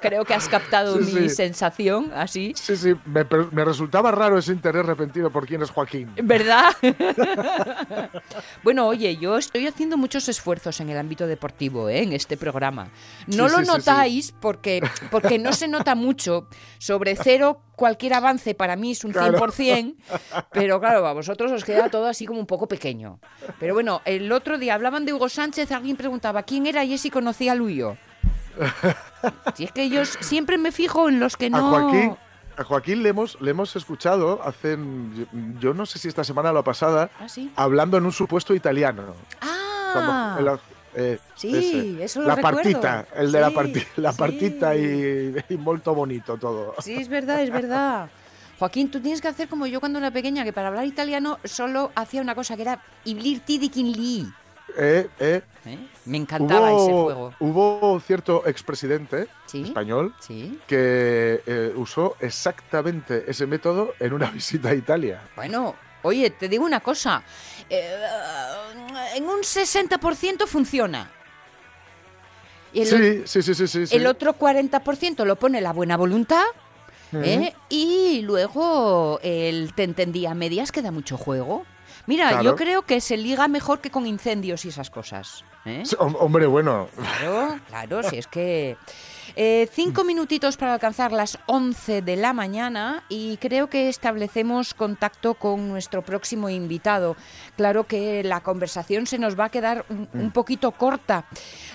[0.00, 2.52] Creo que has captado mi sensación así.
[2.56, 6.10] Sí, sí, me, me resultaba raro ese interés repentino por quién es Joaquín.
[6.22, 6.66] ¿Verdad?
[8.62, 12.02] bueno, oye, yo estoy haciendo muchos esfuerzos en el ámbito deportivo, ¿eh?
[12.02, 12.88] en este programa.
[13.26, 14.80] No lo notáis porque,
[15.10, 16.46] porque no se nota mucho.
[16.78, 19.38] Sobre cero, cualquier avance para mí es un Claro.
[19.38, 19.94] 100%,
[20.52, 23.18] pero claro, a vosotros os queda todo así como un poco pequeño.
[23.60, 27.10] Pero bueno, el otro día hablaban de Hugo Sánchez, alguien preguntaba quién era y ese
[27.10, 27.96] conocía a Luyo.
[29.54, 31.58] Si es que yo siempre me fijo en los que no...
[31.58, 32.16] A Joaquín,
[32.56, 34.78] a Joaquín le hemos, le hemos escuchado hace,
[35.60, 37.50] yo, no sé si esta semana o la pasada, ¿Ah, sí?
[37.56, 39.14] hablando en un supuesto italiano.
[39.42, 40.60] Ah, Cuando-
[40.94, 42.56] eh, Sí, eso lo La recuerdo.
[42.62, 44.18] partita, el de la, Sí, parti- la sí.
[44.18, 46.74] partita y, y molto bonito todo.
[46.78, 48.08] Sí, es verdad, es verdad.
[48.58, 51.92] Joaquín, tú tienes que hacer como yo cuando era pequeña, que para hablar italiano solo
[51.94, 54.26] hacía una cosa, que era iblir tidikin li.
[54.78, 55.42] Eh, eh,
[56.06, 57.34] Me encantaba ese hubo, juego.
[57.40, 59.62] hubo cierto expresidente Sí.
[59.62, 60.58] español Sí.
[60.66, 65.20] que eh, usó exactamente ese método en una visita a Italia.
[65.36, 67.22] Bueno, Oye, te digo una cosa.
[67.68, 67.96] eh,
[69.16, 71.10] en un 60% funciona.
[72.72, 73.86] El, Sí, sí, sí, sí, sí.
[73.88, 73.96] sí.
[73.96, 76.44] el otro 40% lo pone la buena voluntad.
[77.12, 77.54] ¿Eh?
[77.68, 81.64] Y luego el te entendía medias que da mucho juego.
[82.06, 82.42] Mira, Claro.
[82.44, 85.44] yo creo que se liga mejor que con incendios y esas cosas.
[85.64, 85.82] ¿eh?
[85.98, 86.88] Hombre, bueno.
[86.94, 88.76] Claro, claro, si es que...
[89.34, 95.34] Eh, cinco minutitos para alcanzar las 11 de la mañana y creo que establecemos contacto
[95.34, 97.16] con nuestro próximo invitado.
[97.56, 101.26] Claro que la conversación se nos va a quedar un, un poquito corta.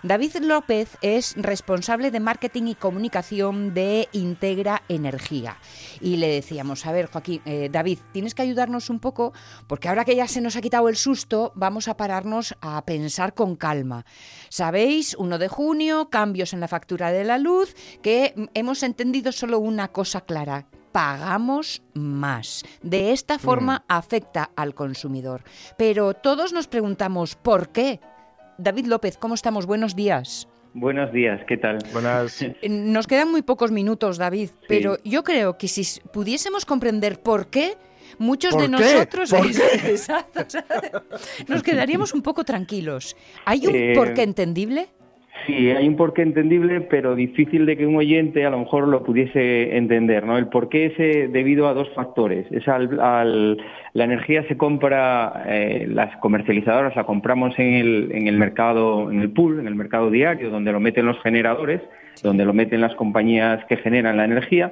[0.03, 5.57] David López es responsable de marketing y comunicación de Integra Energía.
[5.99, 9.33] Y le decíamos, a ver, Joaquín, eh, David, tienes que ayudarnos un poco
[9.67, 13.33] porque ahora que ya se nos ha quitado el susto, vamos a pararnos a pensar
[13.33, 14.05] con calma.
[14.49, 19.31] Sabéis, 1 de junio, cambios en la factura de la luz, que mm, hemos entendido
[19.31, 20.67] solo una cosa clara.
[20.91, 22.63] Pagamos más.
[22.81, 25.43] De esta forma afecta al consumidor.
[25.77, 27.99] Pero todos nos preguntamos, ¿por qué?
[28.57, 29.65] David López, ¿cómo estamos?
[29.65, 30.47] Buenos días.
[30.73, 31.79] Buenos días, ¿qué tal?
[31.93, 32.41] Buenas.
[32.61, 37.47] Eh, Nos quedan muy pocos minutos, David, pero yo creo que si pudiésemos comprender por
[37.47, 37.77] qué,
[38.19, 38.93] muchos de ¿Por qué?
[38.93, 39.63] nosotros ¿Por qué?
[39.91, 40.45] Exacto,
[41.47, 43.15] nos quedaríamos un poco tranquilos.
[43.45, 44.89] ¿Hay un Eh, porqué entendible?
[45.47, 49.01] Sí, hay un porqué entendible, pero difícil de que un oyente a lo mejor lo
[49.03, 50.37] pudiese entender, ¿no?
[50.37, 52.45] El porqué es eh, debido a dos factores.
[52.51, 53.57] Es al, al-
[53.93, 59.19] la energía se compra, eh, las comercializadoras la compramos en el, en el mercado, en
[59.21, 61.81] el pool, en el mercado diario, donde lo meten los generadores,
[62.21, 64.71] donde lo meten las compañías que generan la energía,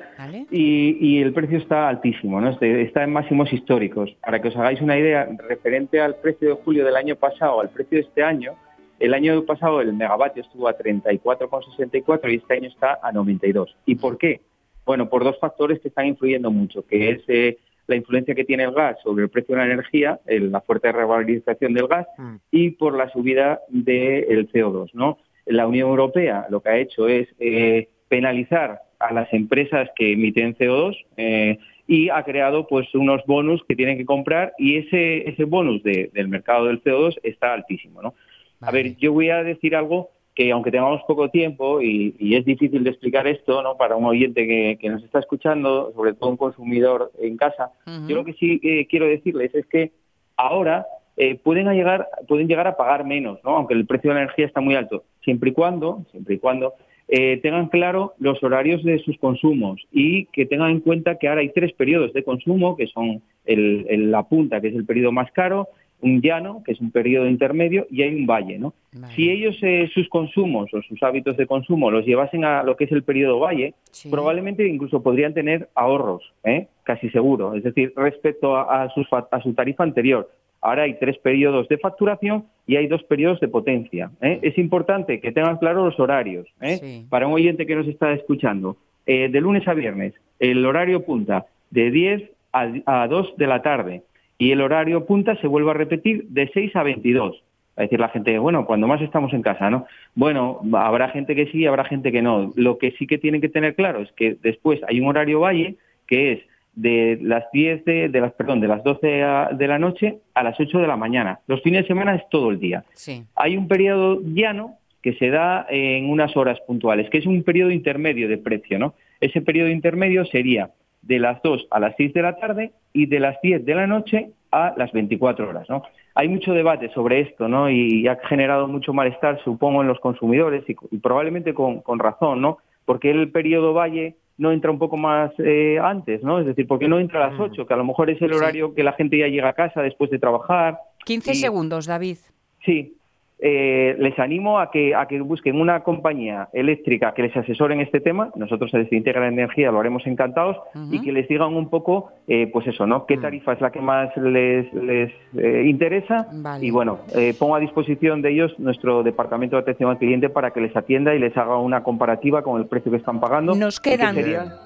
[0.51, 2.49] y, y el precio está altísimo, ¿no?
[2.51, 4.15] Este- Está en máximos históricos.
[4.21, 7.69] Para que os hagáis una idea, referente al precio de julio del año pasado al
[7.69, 8.51] precio de este año,
[8.99, 13.75] el año pasado el megavatio estuvo a 34,64 y este año está a 92.
[13.85, 14.41] ¿Y por qué?
[14.85, 18.63] Bueno, por dos factores que están influyendo mucho, que es eh, la influencia que tiene
[18.63, 22.07] el gas sobre el precio de la energía, el- la fuerte revalorización del gas,
[22.51, 25.17] y por la subida del CO2, ¿no?
[25.45, 30.55] La Unión Europea lo que ha hecho es eh, penalizar a las empresas que emiten
[30.55, 35.45] CO2 eh, y ha creado pues unos bonus que tienen que comprar y ese ese
[35.45, 38.13] bonus de- del mercado del CO2 está altísimo, ¿no?
[38.61, 42.45] A ver, yo voy a decir algo que aunque tengamos poco tiempo y, y es
[42.45, 43.75] difícil de explicar esto, ¿no?
[43.77, 47.71] Para un oyente que, que nos está escuchando, sobre todo un consumidor en casa,
[48.07, 49.91] yo lo que sí eh, quiero decirles es que
[50.37, 50.85] ahora
[51.17, 53.57] eh, pueden llegar pueden llegar a pagar menos, ¿no?
[53.57, 56.73] Aunque el precio de la energía está muy alto, siempre y cuando siempre y cuando
[57.09, 61.41] eh, tengan claro los horarios de sus consumos y que tengan en cuenta que ahora
[61.41, 65.11] hay tres periodos de consumo, que son el, el- la punta, que es el periodo
[65.11, 65.67] más caro,
[66.01, 68.73] un llano, que es un periodo intermedio, y hay un valle, ¿no?
[69.15, 72.85] Si ellos eh, sus consumos o sus hábitos de consumo los llevasen a lo que
[72.85, 73.73] es el periodo valle,
[74.09, 76.67] probablemente incluso podrían tener ahorros, ¿eh?
[76.83, 77.53] casi seguro.
[77.53, 80.29] Es decir, respecto a, a sus a su tarifa anterior.
[80.61, 84.11] Ahora hay tres periodos de facturación y hay dos periodos de potencia.
[84.21, 84.39] ¿eh?
[84.41, 86.47] Es importante que tengan claro los horarios.
[86.61, 87.05] ¿eh?
[87.09, 91.45] Para un oyente que nos está escuchando, eh, de lunes a viernes, el horario punta
[91.71, 94.03] de 10 a, a 2 de la tarde
[94.39, 97.43] y el horario punta se vuelve a repetir de 6 a 22.
[97.75, 99.85] A decir la gente, bueno, cuando más estamos en casa, ¿no?
[100.15, 102.51] Bueno, habrá gente que sí, habrá gente que no.
[102.55, 105.75] Lo que sí que tienen que tener claro es que después hay un horario valle
[106.07, 106.39] que es
[106.75, 110.43] de las 10 de, de las perdón, de las 12 a- de la noche a
[110.43, 111.39] las 8 de la mañana.
[111.47, 112.83] Los fines de semana es todo el día.
[112.93, 113.23] Sí.
[113.35, 117.71] Hay un periodo llano que se da en unas horas puntuales, que es un periodo
[117.71, 118.93] intermedio de precio, ¿no?
[119.21, 120.69] Ese periodo intermedio sería
[121.01, 123.87] de las 2 a las 6 de la tarde y de las 10 de la
[123.87, 125.83] noche a las 24 horas, ¿no?
[126.15, 127.69] Hay mucho debate sobre esto, ¿no?
[127.69, 132.41] Y ha generado mucho malestar, supongo, en los consumidores y, y probablemente con, con razón,
[132.41, 132.57] ¿no?
[132.85, 136.39] Porque el periodo valle no entra un poco más eh, antes, ¿no?
[136.39, 138.73] Es decir, porque no entra a las 8, que a lo mejor es el horario
[138.73, 140.79] que la gente ya llega a casa después de trabajar.
[141.05, 142.17] 15 Y- segundos, David.
[142.65, 142.95] Sí.
[143.41, 147.79] Eh, les animo a que, a que busquen una compañía eléctrica que les asesore en
[147.81, 148.31] este tema.
[148.35, 150.57] Nosotros desde Integra Energía lo haremos encantados
[150.91, 153.05] y que les digan un poco, eh, pues eso, ¿no?
[153.05, 156.27] ¿Qué tarifa es la que más les, les eh, interesa?
[156.33, 156.65] Vale.
[156.65, 160.51] Y bueno, eh, pongo a disposición de ellos nuestro departamento de atención al cliente para
[160.51, 163.55] que les atienda y les haga una comparativa con el precio que están pagando.
[163.55, 164.15] Nos quedan,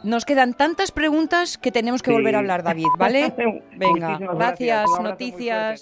[0.04, 2.16] nos quedan tantas preguntas que tenemos que Sí.
[2.18, 3.34] volver a hablar, David, ¿vale?
[3.78, 4.86] Venga, Muchísimas gracias.
[5.02, 5.82] noticias.